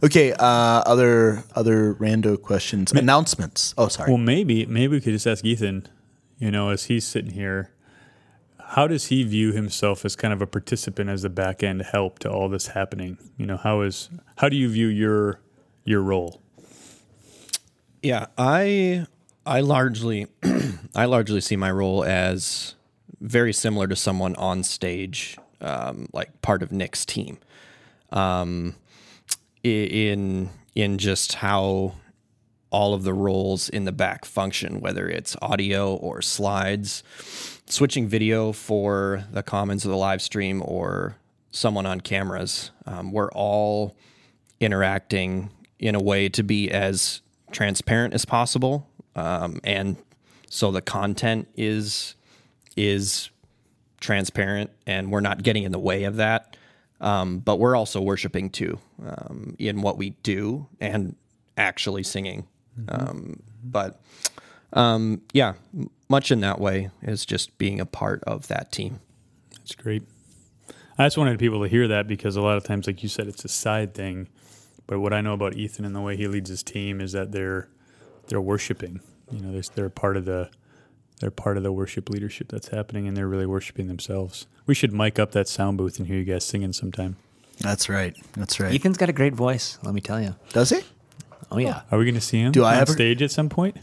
Okay, 0.03 0.31
uh, 0.33 0.37
other 0.85 1.43
other 1.55 1.93
rando 1.95 2.41
questions, 2.41 2.91
announcements. 2.93 3.73
Oh, 3.77 3.87
sorry. 3.89 4.09
Well, 4.09 4.17
maybe 4.17 4.65
maybe 4.65 4.95
we 4.95 5.01
could 5.01 5.13
just 5.13 5.27
ask 5.27 5.43
Ethan. 5.43 5.87
You 6.37 6.51
know, 6.51 6.69
as 6.69 6.85
he's 6.85 7.05
sitting 7.05 7.31
here, 7.31 7.71
how 8.69 8.85
does 8.85 9.07
he 9.07 9.23
view 9.23 9.51
himself 9.51 10.05
as 10.05 10.15
kind 10.15 10.31
of 10.31 10.43
a 10.43 10.47
participant 10.47 11.09
as 11.09 11.23
the 11.23 11.29
back 11.29 11.63
end 11.63 11.81
help 11.81 12.19
to 12.19 12.29
all 12.29 12.49
this 12.49 12.67
happening? 12.67 13.17
You 13.35 13.47
know, 13.47 13.57
how 13.57 13.81
is 13.81 14.09
how 14.37 14.47
do 14.47 14.55
you 14.55 14.69
view 14.69 14.87
your 14.87 15.39
your 15.85 16.01
role? 16.01 16.41
Yeah, 18.03 18.27
I 18.37 19.07
I 19.45 19.61
largely 19.61 20.27
I 20.95 21.05
largely 21.05 21.41
see 21.41 21.55
my 21.55 21.71
role 21.71 22.03
as 22.03 22.75
very 23.19 23.53
similar 23.53 23.87
to 23.87 23.95
someone 23.95 24.35
on 24.35 24.61
stage, 24.63 25.37
um, 25.61 26.07
like 26.13 26.41
part 26.41 26.61
of 26.61 26.71
Nick's 26.71 27.05
team. 27.05 27.39
Um, 28.11 28.75
in 29.63 30.49
in 30.75 30.97
just 30.99 31.33
how 31.33 31.95
all 32.71 32.93
of 32.93 33.03
the 33.03 33.13
roles 33.13 33.67
in 33.67 33.85
the 33.85 33.91
back 33.91 34.25
function, 34.25 34.79
whether 34.79 35.09
it's 35.09 35.35
audio 35.41 35.95
or 35.95 36.21
slides, 36.21 37.03
switching 37.69 38.07
video 38.07 38.51
for 38.51 39.23
the 39.31 39.43
comments 39.43 39.85
of 39.85 39.91
the 39.91 39.97
live 39.97 40.21
stream 40.21 40.61
or 40.65 41.15
someone 41.51 41.85
on 41.85 42.01
cameras. 42.01 42.71
Um, 42.85 43.11
we're 43.11 43.31
all 43.31 43.95
interacting 44.59 45.51
in 45.79 45.95
a 45.95 45.99
way 45.99 46.27
to 46.29 46.43
be 46.43 46.69
as 46.69 47.21
transparent 47.51 48.13
as 48.13 48.25
possible, 48.25 48.87
um, 49.15 49.61
and 49.63 49.95
so 50.49 50.71
the 50.71 50.81
content 50.81 51.47
is 51.55 52.15
is 52.75 53.29
transparent, 53.99 54.71
and 54.85 55.11
we're 55.11 55.19
not 55.19 55.43
getting 55.43 55.63
in 55.63 55.71
the 55.71 55.79
way 55.79 56.03
of 56.03 56.17
that. 56.17 56.55
Um, 57.01 57.39
but 57.39 57.59
we're 57.59 57.77
also 57.77 58.01
worshiping 58.01 58.49
too 58.49 58.77
um, 59.07 59.55
in 59.57 59.81
what 59.81 59.97
we 59.97 60.11
do 60.21 60.67
and 60.81 61.15
actually 61.55 62.03
singing. 62.03 62.45
Um, 62.89 63.41
but 63.63 64.01
um, 64.73 65.21
yeah, 65.31 65.53
much 66.09 66.31
in 66.31 66.41
that 66.41 66.59
way 66.59 66.89
is 67.01 67.25
just 67.25 67.57
being 67.57 67.79
a 67.79 67.85
part 67.85 68.23
of 68.25 68.47
that 68.47 68.71
team. 68.71 68.99
That's 69.55 69.75
great. 69.75 70.03
I 70.97 71.05
just 71.05 71.17
wanted 71.17 71.39
people 71.39 71.61
to 71.61 71.69
hear 71.69 71.87
that 71.87 72.07
because 72.07 72.35
a 72.35 72.41
lot 72.41 72.57
of 72.57 72.63
times, 72.63 72.87
like 72.87 73.03
you 73.03 73.09
said, 73.09 73.27
it's 73.27 73.45
a 73.45 73.49
side 73.49 73.93
thing. 73.93 74.27
But 74.87 74.99
what 74.99 75.13
I 75.13 75.21
know 75.21 75.33
about 75.33 75.55
Ethan 75.55 75.85
and 75.85 75.95
the 75.95 76.01
way 76.01 76.17
he 76.17 76.27
leads 76.27 76.49
his 76.49 76.63
team 76.63 76.99
is 76.99 77.11
that 77.13 77.31
they're 77.31 77.69
they're 78.27 78.41
worshiping. 78.41 78.99
You 79.31 79.39
know, 79.39 79.51
they're, 79.53 79.61
they're 79.75 79.89
part 79.89 80.17
of 80.17 80.25
the 80.25 80.49
they're 81.19 81.31
part 81.31 81.57
of 81.57 81.63
the 81.63 81.71
worship 81.71 82.09
leadership 82.09 82.47
that's 82.49 82.69
happening, 82.69 83.07
and 83.07 83.15
they're 83.15 83.27
really 83.27 83.45
worshiping 83.45 83.87
themselves. 83.87 84.47
We 84.65 84.73
should 84.73 84.91
mic 84.91 85.19
up 85.19 85.31
that 85.33 85.47
sound 85.47 85.77
booth 85.77 85.99
and 85.99 86.07
hear 86.07 86.17
you 86.17 86.23
guys 86.25 86.43
singing 86.45 86.73
sometime. 86.73 87.17
That's 87.59 87.87
right. 87.89 88.15
That's 88.33 88.59
right. 88.59 88.73
Ethan's 88.73 88.97
got 88.97 89.09
a 89.09 89.13
great 89.13 89.33
voice, 89.33 89.77
let 89.83 89.93
me 89.93 89.99
tell 90.01 90.21
you. 90.21 90.35
Does 90.53 90.69
he? 90.69 90.79
Oh, 91.51 91.57
yeah. 91.57 91.81
Are 91.91 91.97
we 91.97 92.05
going 92.05 92.15
to 92.15 92.21
see 92.21 92.39
him 92.39 92.51
Do 92.53 92.63
I 92.63 92.75
on 92.75 92.81
ever- 92.83 92.91
stage 92.93 93.21
at 93.21 93.31
some 93.31 93.49
point? 93.49 93.77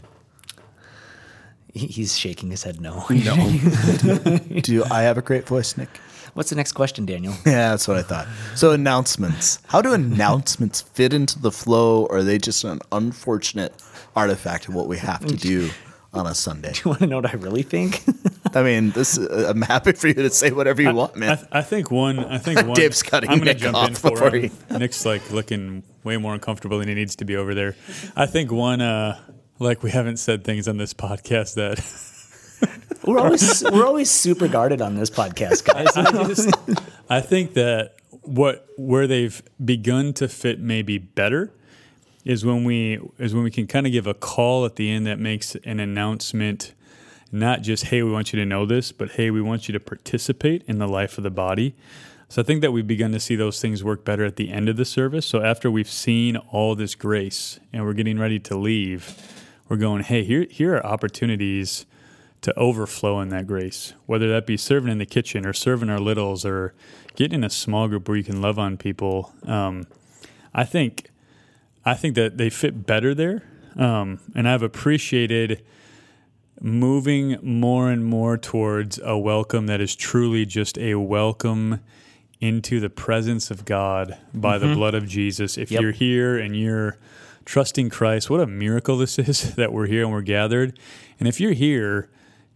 He- 1.77 1.87
He's 1.87 2.17
shaking 2.17 2.49
his 2.51 2.63
head 2.63 2.81
no. 2.81 3.05
No. 3.09 4.37
Do 4.61 4.83
I 4.91 5.03
have 5.03 5.17
a 5.17 5.21
great 5.21 5.45
voice, 5.47 5.77
Nick? 5.77 5.89
What's 6.33 6.49
the 6.51 6.55
next 6.55 6.73
question, 6.73 7.05
Daniel? 7.05 7.33
Yeah, 7.45 7.69
that's 7.71 7.87
what 7.87 7.97
I 7.97 8.03
thought. 8.03 8.27
So 8.55 8.71
announcements. 8.71 9.59
How 9.67 9.81
do 9.81 9.93
announcements 9.93 10.81
fit 10.81 11.13
into 11.13 11.39
the 11.39 11.51
flow, 11.51 12.05
or 12.05 12.17
are 12.17 12.23
they 12.23 12.37
just 12.37 12.63
an 12.63 12.79
unfortunate 12.91 13.73
artifact 14.15 14.67
of 14.67 14.75
what 14.75 14.87
we 14.87 14.97
have 14.97 15.25
to 15.25 15.35
do 15.35 15.69
on 16.13 16.27
a 16.27 16.35
Sunday? 16.35 16.73
Do 16.73 16.81
you 16.85 16.89
want 16.89 16.99
to 16.99 17.07
know 17.07 17.15
what 17.17 17.29
I 17.29 17.33
really 17.37 17.63
think? 17.63 18.03
I 18.53 18.61
mean, 18.63 18.91
this. 18.91 19.17
uh, 19.17 19.47
I'm 19.49 19.61
happy 19.63 19.93
for 19.93 20.07
you 20.07 20.13
to 20.15 20.29
say 20.29 20.51
whatever 20.51 20.81
you 20.81 20.93
want, 20.93 21.15
I, 21.15 21.19
man. 21.19 21.37
th- 21.37 21.49
I 21.51 21.61
think 21.63 21.89
one. 21.91 22.19
I 22.19 22.37
think 22.37 22.59
one. 22.65 22.75
Dave's 22.75 23.01
cutting 23.03 23.29
I'm 23.29 23.39
gonna 23.39 23.51
Nick 23.51 23.57
jump 23.57 23.75
off 23.75 23.87
in 23.89 23.95
for 23.95 24.11
before 24.11 24.31
him. 24.35 24.51
Nick's 24.77 25.05
like 25.05 25.31
looking 25.31 25.83
way 26.03 26.17
more 26.17 26.33
uncomfortable 26.35 26.77
than 26.79 26.87
he 26.87 26.93
needs 26.93 27.15
to 27.17 27.25
be 27.25 27.35
over 27.35 27.53
there. 27.55 27.75
I 28.15 28.25
think 28.27 28.51
one. 28.51 28.79
Uh, 28.81 29.19
like 29.59 29.83
we 29.83 29.91
haven't 29.91 30.17
said 30.17 30.43
things 30.43 30.67
on 30.67 30.77
this 30.77 30.93
podcast 30.93 31.55
that 31.55 32.97
we're 33.07 33.19
always 33.19 33.63
we're 33.63 33.85
always 33.85 34.09
super 34.09 34.47
guarded 34.47 34.81
on 34.81 34.95
this 34.95 35.09
podcast, 35.09 35.65
guys. 35.65 35.95
I 35.95 36.23
just. 36.25 36.49
I 37.09 37.21
think 37.21 37.53
that 37.53 37.95
what 38.21 38.67
where 38.77 39.07
they've 39.07 39.41
begun 39.63 40.13
to 40.13 40.27
fit 40.27 40.59
maybe 40.59 40.97
better 40.97 41.53
is 42.25 42.43
when 42.43 42.63
we 42.65 42.99
is 43.17 43.33
when 43.33 43.43
we 43.43 43.51
can 43.51 43.67
kind 43.67 43.85
of 43.85 43.91
give 43.91 44.07
a 44.07 44.13
call 44.13 44.65
at 44.65 44.75
the 44.75 44.91
end 44.91 45.07
that 45.07 45.19
makes 45.19 45.55
an 45.63 45.79
announcement 45.79 46.73
not 47.31 47.61
just, 47.61 47.85
hey, 47.85 48.03
we 48.03 48.11
want 48.11 48.31
you 48.31 48.39
to 48.39 48.45
know 48.45 48.65
this, 48.65 48.91
but 48.91 49.11
hey, 49.11 49.31
we 49.31 49.41
want 49.41 49.67
you 49.67 49.73
to 49.73 49.79
participate 49.79 50.63
in 50.67 50.77
the 50.77 50.87
life 50.87 51.17
of 51.17 51.23
the 51.23 51.29
body. 51.29 51.75
So 52.29 52.41
I 52.41 52.45
think 52.45 52.61
that 52.61 52.71
we've 52.71 52.87
begun 52.87 53.11
to 53.13 53.19
see 53.19 53.35
those 53.35 53.61
things 53.61 53.83
work 53.83 54.03
better 54.03 54.25
at 54.25 54.35
the 54.35 54.51
end 54.51 54.67
of 54.67 54.77
the 54.77 54.85
service. 54.85 55.25
So 55.25 55.41
after 55.41 55.71
we've 55.71 55.89
seen 55.89 56.37
all 56.37 56.75
this 56.75 56.95
grace 56.95 57.59
and 57.71 57.85
we're 57.85 57.93
getting 57.93 58.19
ready 58.19 58.39
to 58.39 58.57
leave, 58.57 59.15
we're 59.69 59.77
going, 59.77 60.03
hey, 60.03 60.23
here, 60.23 60.45
here 60.49 60.75
are 60.75 60.85
opportunities 60.85 61.85
to 62.41 62.57
overflow 62.57 63.19
in 63.19 63.29
that 63.29 63.47
grace, 63.47 63.93
whether 64.05 64.29
that 64.29 64.45
be 64.45 64.57
serving 64.57 64.91
in 64.91 64.97
the 64.97 65.05
kitchen 65.05 65.45
or 65.45 65.53
serving 65.53 65.89
our 65.89 65.99
littles 65.99 66.45
or 66.45 66.73
getting 67.15 67.39
in 67.39 67.43
a 67.43 67.49
small 67.49 67.87
group 67.87 68.07
where 68.07 68.17
you 68.17 68.23
can 68.23 68.41
love 68.41 68.59
on 68.59 68.77
people. 68.77 69.33
Um, 69.45 69.87
I 70.53 70.63
think, 70.63 71.09
I 71.83 71.95
think 71.95 72.15
that 72.15 72.37
they 72.37 72.49
fit 72.49 72.85
better 72.85 73.13
there. 73.15 73.43
Um, 73.75 74.19
and 74.35 74.47
I've 74.47 74.63
appreciated 74.63 75.63
moving 76.61 77.37
more 77.43 77.91
and 77.91 78.05
more 78.05 78.37
towards 78.37 78.99
a 79.03 79.17
welcome 79.17 79.67
that 79.67 79.81
is 79.81 79.95
truly 79.95 80.45
just 80.45 80.77
a 80.77 80.95
welcome 80.95 81.81
into 82.39 82.79
the 82.79 82.89
presence 82.89 83.51
of 83.51 83.65
God 83.65 84.17
by 84.33 84.57
the 84.57 84.73
blood 84.73 84.93
of 84.93 85.07
Jesus. 85.07 85.57
If 85.57 85.71
Yep. 85.71 85.81
you're 85.81 85.91
here 85.91 86.37
and 86.37 86.55
you're 86.55 86.97
trusting 87.47 87.89
Christ, 87.89 88.29
what 88.29 88.41
a 88.41 88.45
miracle 88.45 88.97
this 88.97 89.17
is 89.17 89.55
that 89.55 89.71
we're 89.71 89.87
here 89.87 90.03
and 90.03 90.11
we're 90.11 90.21
gathered. 90.21 90.77
And 91.17 91.27
if 91.27 91.39
you're 91.39 91.53
here 91.53 92.09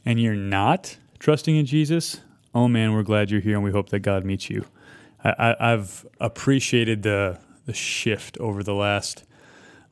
and 0.06 0.22
you're 0.22 0.36
not 0.36 0.98
trusting 1.18 1.56
in 1.56 1.66
Jesus, 1.66 2.20
oh 2.54 2.68
man, 2.68 2.92
we're 2.92 3.04
glad 3.04 3.32
you're 3.32 3.42
here 3.42 3.56
and 3.56 3.64
we 3.64 3.72
hope 3.72 3.90
that 3.90 4.02
God 4.02 4.26
meets 4.26 4.50
you. 4.50 4.66
I, 5.24 5.56
I've 5.60 6.06
appreciated 6.20 7.04
the 7.04 7.40
the 7.68 7.74
shift 7.74 8.40
over 8.40 8.64
the 8.64 8.74
last 8.74 9.24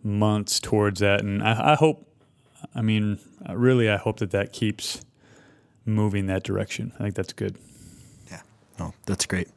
months 0.03 0.59
towards 0.59 1.01
that, 1.01 1.21
and 1.21 1.43
I, 1.43 1.73
I 1.73 1.75
hope. 1.75 2.05
I 2.73 2.81
mean, 2.81 3.19
really, 3.47 3.89
I 3.89 3.97
hope 3.97 4.17
that 4.19 4.31
that 4.31 4.51
keeps 4.51 5.01
moving 5.85 6.25
that 6.25 6.43
direction. 6.43 6.91
I 6.95 7.03
think 7.03 7.13
that's 7.13 7.31
good. 7.31 7.57
Yeah. 8.29 8.41
No, 8.79 8.93
that's 9.05 9.27
great. 9.27 9.49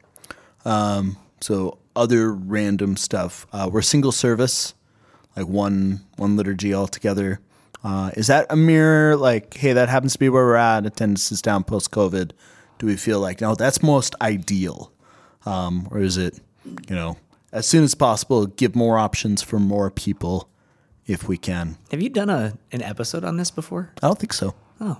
Um, 0.63 1.17
so 1.41 1.79
other 1.95 2.31
random 2.31 2.95
stuff. 2.97 3.47
Uh, 3.51 3.67
we're 3.71 3.81
single 3.81 4.11
service, 4.11 4.75
like 5.35 5.47
one 5.47 6.01
one 6.17 6.37
liturgy 6.37 6.73
altogether. 6.73 7.39
Uh, 7.83 8.11
is 8.15 8.27
that 8.27 8.45
a 8.49 8.55
mirror? 8.55 9.15
Like, 9.17 9.53
hey, 9.55 9.73
that 9.73 9.89
happens 9.89 10.13
to 10.13 10.19
be 10.19 10.29
where 10.29 10.45
we're 10.45 10.55
at. 10.55 10.85
Attendance 10.85 11.31
is 11.31 11.41
down 11.41 11.63
post 11.63 11.91
COVID. 11.91 12.31
Do 12.79 12.85
we 12.85 12.95
feel 12.95 13.19
like 13.19 13.41
no, 13.41 13.55
that's 13.55 13.83
most 13.83 14.15
ideal, 14.21 14.91
um, 15.45 15.87
or 15.91 15.99
is 15.99 16.17
it, 16.17 16.39
you 16.65 16.95
know, 16.95 17.17
as 17.51 17.67
soon 17.67 17.83
as 17.83 17.93
possible, 17.95 18.45
give 18.45 18.75
more 18.75 18.97
options 18.97 19.41
for 19.41 19.59
more 19.59 19.91
people, 19.91 20.49
if 21.05 21.27
we 21.27 21.37
can? 21.37 21.77
Have 21.91 22.01
you 22.01 22.09
done 22.09 22.29
a 22.29 22.57
an 22.71 22.81
episode 22.81 23.23
on 23.23 23.37
this 23.37 23.51
before? 23.51 23.91
I 24.01 24.07
don't 24.07 24.19
think 24.19 24.33
so. 24.33 24.55
Oh, 24.81 24.97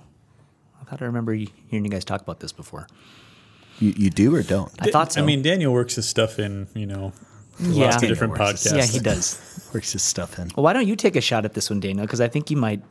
I 0.82 0.84
thought 0.86 1.02
I 1.02 1.06
remember 1.06 1.34
hearing 1.34 1.86
you 1.86 1.90
guys 1.90 2.06
talk 2.06 2.22
about 2.22 2.40
this 2.40 2.52
before. 2.52 2.88
You, 3.80 3.94
you 3.98 4.10
do 4.10 4.34
or 4.36 4.44
don't? 4.44 4.72
I 4.80 4.92
thought 4.92 5.14
so. 5.14 5.22
I 5.22 5.26
mean, 5.26 5.42
Daniel 5.42 5.74
works 5.74 5.96
his 5.96 6.08
stuff 6.08 6.38
in, 6.38 6.68
you 6.76 6.86
know, 6.86 7.12
Yeah. 7.60 7.86
lots 7.86 8.04
of 8.04 8.10
different 8.10 8.36
Daniel 8.36 8.54
podcasts. 8.56 8.76
yeah, 8.76 8.86
he 8.86 9.00
does. 9.00 9.70
Works 9.74 9.94
his 9.94 10.04
stuff 10.04 10.38
in. 10.40 10.50
Well, 10.56 10.64
why 10.64 10.74
don't 10.74 10.88
you 10.88 10.96
take 10.96 11.16
a 11.16 11.22
shot 11.22 11.46
at 11.46 11.54
this 11.54 11.70
one, 11.70 11.80
Daniel? 11.80 12.06
Because 12.06 12.22
I 12.22 12.28
think 12.28 12.52
you 12.52 12.58
might 12.58 12.82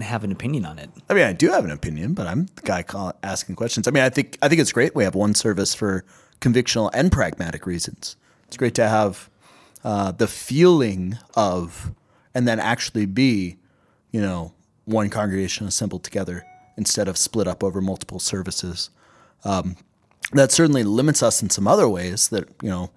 have 0.00 0.24
an 0.24 0.32
opinion 0.32 0.64
on 0.64 0.78
it. 0.78 0.90
I 1.08 1.14
mean, 1.14 1.24
I 1.24 1.32
do 1.32 1.50
have 1.50 1.64
an 1.64 1.70
opinion, 1.70 2.14
but 2.14 2.26
I'm 2.26 2.46
the 2.56 2.62
guy 2.62 2.82
call, 2.82 3.12
asking 3.22 3.56
questions. 3.56 3.86
I 3.86 3.90
mean, 3.90 4.02
I 4.02 4.08
think 4.10 4.38
I 4.42 4.48
think 4.48 4.60
it's 4.60 4.72
great. 4.72 4.94
We 4.94 5.04
have 5.04 5.14
one 5.14 5.34
service 5.34 5.74
for 5.74 6.04
convictional 6.40 6.90
and 6.94 7.12
pragmatic 7.12 7.66
reasons. 7.66 8.16
It's 8.48 8.56
great 8.56 8.74
to 8.76 8.88
have 8.88 9.30
uh, 9.84 10.12
the 10.12 10.26
feeling 10.26 11.18
of, 11.34 11.92
and 12.34 12.46
then 12.48 12.58
actually 12.60 13.06
be, 13.06 13.56
you 14.10 14.20
know, 14.20 14.52
one 14.84 15.10
congregation 15.10 15.66
assembled 15.66 16.02
together 16.04 16.44
instead 16.76 17.06
of 17.08 17.16
split 17.16 17.46
up 17.46 17.62
over 17.62 17.80
multiple 17.80 18.18
services. 18.18 18.90
Um, 19.44 19.76
that 20.32 20.50
certainly 20.52 20.82
limits 20.84 21.22
us 21.22 21.42
in 21.42 21.50
some 21.50 21.68
other 21.68 21.88
ways 21.88 22.28
that 22.28 22.48
you 22.62 22.70
know, 22.70 22.90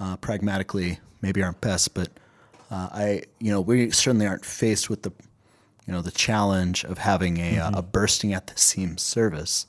uh, 0.00 0.16
pragmatically 0.16 0.98
maybe 1.20 1.42
aren't 1.42 1.60
best, 1.60 1.94
but 1.94 2.08
uh, 2.70 2.88
I, 2.92 3.22
you 3.38 3.52
know, 3.52 3.60
we 3.60 3.90
certainly 3.90 4.26
aren't 4.26 4.44
faced 4.44 4.88
with 4.88 5.02
the 5.02 5.12
you 5.86 5.92
know 5.92 6.02
the 6.02 6.10
challenge 6.10 6.84
of 6.84 6.98
having 6.98 7.38
a, 7.38 7.58
uh, 7.58 7.78
a 7.78 7.82
bursting 7.82 8.32
at 8.32 8.46
the 8.46 8.56
seams 8.56 9.02
service, 9.02 9.66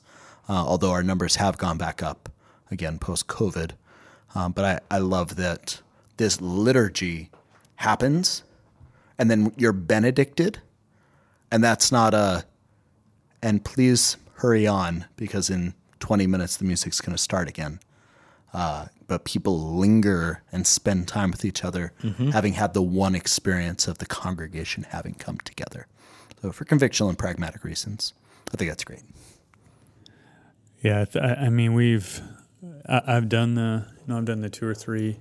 uh, 0.48 0.52
although 0.52 0.92
our 0.92 1.02
numbers 1.02 1.36
have 1.36 1.58
gone 1.58 1.78
back 1.78 2.02
up 2.02 2.28
again 2.70 2.98
post 2.98 3.26
COVID. 3.26 3.72
Um, 4.34 4.52
but 4.52 4.64
I, 4.64 4.96
I 4.96 4.98
love 4.98 5.36
that 5.36 5.80
this 6.16 6.40
liturgy 6.40 7.30
happens, 7.76 8.44
and 9.18 9.30
then 9.30 9.52
you're 9.56 9.72
benedicted, 9.72 10.60
and 11.50 11.62
that's 11.62 11.92
not 11.92 12.14
a. 12.14 12.44
And 13.44 13.64
please 13.64 14.16
hurry 14.34 14.68
on 14.68 15.06
because 15.16 15.50
in 15.50 15.74
20 15.98 16.28
minutes 16.28 16.56
the 16.56 16.64
music's 16.64 17.00
going 17.00 17.16
to 17.16 17.22
start 17.22 17.48
again. 17.48 17.80
Uh, 18.54 18.86
but 19.12 19.24
people 19.24 19.76
linger 19.76 20.42
and 20.52 20.66
spend 20.66 21.06
time 21.06 21.30
with 21.30 21.44
each 21.44 21.62
other, 21.62 21.92
mm-hmm. 22.02 22.30
having 22.30 22.54
had 22.54 22.72
the 22.72 22.80
one 22.80 23.14
experience 23.14 23.86
of 23.86 23.98
the 23.98 24.06
congregation 24.06 24.84
having 24.84 25.12
come 25.12 25.36
together. 25.44 25.86
So, 26.40 26.50
for 26.50 26.64
convictional 26.64 27.10
and 27.10 27.18
pragmatic 27.18 27.62
reasons, 27.62 28.14
I 28.54 28.56
think 28.56 28.70
that's 28.70 28.84
great. 28.84 29.02
Yeah, 30.80 31.02
I 31.02 31.04
th- 31.04 31.22
I 31.22 31.34
I 31.34 31.48
mean, 31.50 31.74
we've 31.74 32.22
I, 32.88 33.02
I've 33.06 33.28
done 33.28 33.54
the 33.54 33.86
you 34.00 34.04
know 34.06 34.16
I've 34.16 34.24
done 34.24 34.40
the 34.40 34.48
two 34.48 34.66
or 34.66 34.74
three 34.74 35.20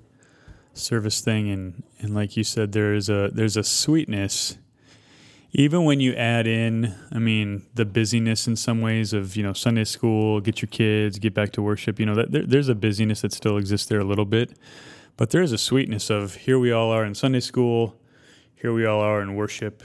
service 0.73 1.19
thing, 1.19 1.49
and 1.49 1.83
and 1.99 2.15
like 2.15 2.37
you 2.37 2.45
said, 2.45 2.71
there's 2.71 3.09
a 3.09 3.29
there's 3.33 3.57
a 3.57 3.63
sweetness. 3.63 4.57
Even 5.53 5.83
when 5.83 5.99
you 5.99 6.13
add 6.13 6.47
in, 6.47 6.95
I 7.11 7.19
mean, 7.19 7.65
the 7.73 7.83
busyness 7.83 8.47
in 8.47 8.55
some 8.55 8.79
ways 8.79 9.11
of 9.11 9.35
you 9.35 9.43
know 9.43 9.53
Sunday 9.53 9.83
school, 9.83 10.39
get 10.39 10.61
your 10.61 10.69
kids, 10.69 11.19
get 11.19 11.33
back 11.33 11.51
to 11.53 11.61
worship. 11.61 11.99
You 11.99 12.05
know, 12.05 12.15
that 12.15 12.31
there, 12.31 12.45
there's 12.45 12.69
a 12.69 12.75
busyness 12.75 13.21
that 13.21 13.33
still 13.33 13.57
exists 13.57 13.87
there 13.87 13.99
a 13.99 14.05
little 14.05 14.25
bit, 14.25 14.57
but 15.17 15.31
there's 15.31 15.51
a 15.51 15.57
sweetness 15.57 16.09
of 16.09 16.35
here 16.35 16.57
we 16.57 16.71
all 16.71 16.89
are 16.91 17.03
in 17.03 17.15
Sunday 17.15 17.41
school, 17.41 17.97
here 18.55 18.71
we 18.71 18.85
all 18.85 19.01
are 19.01 19.21
in 19.21 19.35
worship, 19.35 19.83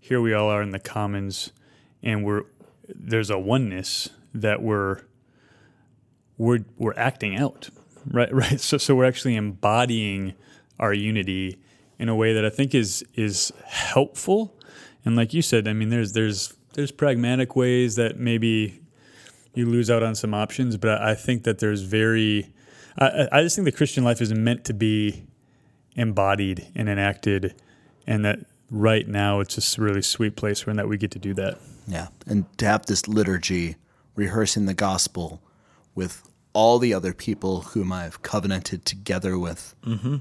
here 0.00 0.20
we 0.20 0.32
all 0.32 0.48
are 0.48 0.62
in 0.62 0.70
the 0.70 0.80
commons, 0.80 1.52
and 2.02 2.24
we're 2.24 2.44
there's 2.88 3.28
a 3.28 3.38
oneness 3.38 4.08
that 4.34 4.62
we're 4.62 5.02
we're 6.38 6.64
we're 6.78 6.94
acting 6.96 7.36
out 7.36 7.68
right 8.10 8.34
right 8.34 8.60
so 8.60 8.78
so 8.78 8.94
we're 8.94 9.04
actually 9.04 9.36
embodying 9.36 10.32
our 10.80 10.94
unity 10.94 11.58
in 11.98 12.08
a 12.08 12.14
way 12.14 12.32
that 12.32 12.44
I 12.44 12.50
think 12.50 12.74
is 12.74 13.04
is 13.14 13.52
helpful 13.66 14.56
and 15.04 15.16
like 15.16 15.34
you 15.34 15.42
said 15.42 15.66
I 15.68 15.72
mean 15.72 15.88
there's 15.90 16.12
there's 16.12 16.54
there's 16.74 16.90
pragmatic 16.90 17.54
ways 17.56 17.96
that 17.96 18.18
maybe 18.18 18.80
you 19.54 19.66
lose 19.66 19.90
out 19.90 20.02
on 20.02 20.14
some 20.14 20.32
options 20.34 20.76
but 20.76 21.00
I, 21.02 21.14
think 21.14 21.42
that 21.44 21.58
there's 21.58 21.82
very 21.82 22.52
I, 22.98 23.28
I- 23.32 23.42
just 23.42 23.56
think 23.56 23.66
the 23.66 23.72
Christian 23.72 24.04
life 24.04 24.20
is 24.20 24.32
meant 24.32 24.64
to 24.64 24.74
be 24.74 25.24
embodied 25.96 26.66
and 26.74 26.88
enacted 26.88 27.54
and 28.06 28.24
that 28.24 28.38
right 28.70 29.06
now 29.06 29.40
it's 29.40 29.54
just 29.56 29.76
a 29.78 29.82
really 29.82 30.02
sweet 30.02 30.36
place 30.36 30.64
where 30.66 30.74
that 30.74 30.88
we 30.88 30.96
get 30.96 31.10
to 31.12 31.18
do 31.18 31.34
that 31.34 31.58
Yeah. 31.86 32.08
And 32.26 32.46
to 32.58 32.66
have 32.66 32.86
this 32.86 33.06
liturgy 33.08 33.76
rehearsing 34.14 34.66
the 34.66 34.74
gospel 34.74 35.42
with 35.94 36.22
all 36.54 36.78
the 36.78 36.92
other 36.94 37.12
people 37.12 37.60
whom 37.62 37.92
I've 37.92 38.22
covenanted 38.22 38.84
together 38.84 39.38
with 39.38 39.74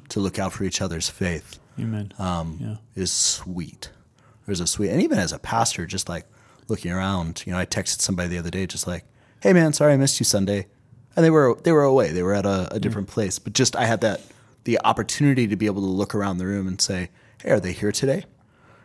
to 0.09 0.19
look 0.19 0.39
out 0.39 0.53
for 0.53 0.63
each 0.65 0.81
other's 0.81 1.09
faith 1.09 1.59
amen 1.79 2.11
um, 2.19 2.57
Yeah. 2.59 2.75
is 3.01 3.11
sweet. 3.11 3.89
There's 4.45 4.59
a 4.59 4.67
sweet, 4.67 4.89
and 4.89 5.01
even 5.01 5.19
as 5.19 5.31
a 5.31 5.39
pastor, 5.39 5.85
just 5.85 6.09
like 6.09 6.25
looking 6.67 6.91
around, 6.91 7.43
you 7.45 7.53
know, 7.53 7.59
I 7.59 7.65
texted 7.65 8.01
somebody 8.01 8.29
the 8.29 8.39
other 8.39 8.49
day, 8.49 8.65
just 8.65 8.87
like, 8.87 9.05
"Hey, 9.41 9.53
man, 9.53 9.73
sorry 9.73 9.93
I 9.93 9.97
missed 9.97 10.19
you 10.19 10.25
Sunday," 10.25 10.67
and 11.15 11.23
they 11.23 11.29
were 11.29 11.55
they 11.63 11.71
were 11.71 11.83
away, 11.83 12.11
they 12.11 12.23
were 12.23 12.33
at 12.33 12.45
a, 12.45 12.67
a 12.71 12.73
hmm. 12.73 12.79
different 12.79 13.07
place, 13.07 13.39
but 13.39 13.53
just 13.53 13.75
I 13.75 13.85
had 13.85 14.01
that 14.01 14.21
the 14.63 14.79
opportunity 14.83 15.47
to 15.47 15.55
be 15.55 15.65
able 15.65 15.81
to 15.81 15.87
look 15.87 16.13
around 16.13 16.37
the 16.37 16.45
room 16.45 16.67
and 16.67 16.79
say, 16.79 17.09
"Hey, 17.41 17.51
are 17.51 17.59
they 17.59 17.73
here 17.73 17.91
today?" 17.91 18.25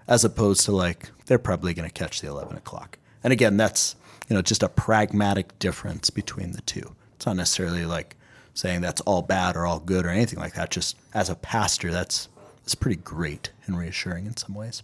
As 0.08 0.24
opposed 0.24 0.64
to 0.66 0.72
like 0.72 1.10
they're 1.26 1.38
probably 1.38 1.74
going 1.74 1.88
to 1.88 1.92
catch 1.92 2.20
the 2.20 2.28
eleven 2.28 2.56
o'clock. 2.56 2.98
And 3.24 3.32
again, 3.32 3.56
that's 3.56 3.96
you 4.28 4.34
know 4.34 4.42
just 4.42 4.62
a 4.62 4.68
pragmatic 4.68 5.58
difference 5.58 6.10
between 6.10 6.52
the 6.52 6.62
two. 6.62 6.94
It's 7.14 7.26
not 7.26 7.36
necessarily 7.36 7.86
like 7.86 8.16
saying 8.54 8.80
that's 8.80 9.00
all 9.02 9.22
bad 9.22 9.56
or 9.56 9.66
all 9.66 9.80
good 9.80 10.06
or 10.06 10.10
anything 10.10 10.38
like 10.38 10.54
that. 10.54 10.70
Just 10.70 10.96
as 11.14 11.30
a 11.30 11.34
pastor, 11.34 11.90
that's 11.90 12.28
that's 12.58 12.74
pretty 12.74 13.00
great 13.00 13.50
and 13.66 13.78
reassuring 13.78 14.26
in 14.26 14.36
some 14.36 14.54
ways. 14.54 14.82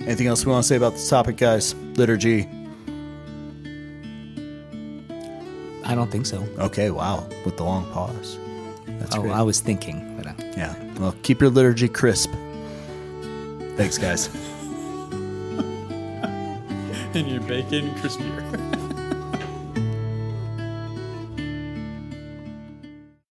Anything 0.00 0.26
else 0.26 0.44
we 0.46 0.52
want 0.52 0.64
to 0.64 0.68
say 0.68 0.76
about 0.76 0.92
this 0.92 1.08
topic, 1.08 1.36
guys? 1.36 1.74
Liturgy. 1.96 2.48
I 5.84 5.94
don't 5.94 6.10
think 6.10 6.26
so. 6.26 6.46
Okay, 6.58 6.90
wow, 6.90 7.26
with 7.44 7.56
the 7.56 7.64
long 7.64 7.90
pause. 7.92 8.38
That's 8.86 9.16
oh, 9.16 9.22
great. 9.22 9.32
I 9.32 9.42
was 9.42 9.60
thinking, 9.60 10.16
but 10.16 10.26
uh, 10.26 10.34
yeah. 10.56 10.74
Well, 10.98 11.14
keep 11.22 11.40
your 11.40 11.50
liturgy 11.50 11.88
crisp. 11.88 12.30
Thanks, 13.76 13.96
guys. 13.96 14.28
and 17.14 17.28
your 17.28 17.40
bacon 17.42 17.94
crispier 17.96 18.74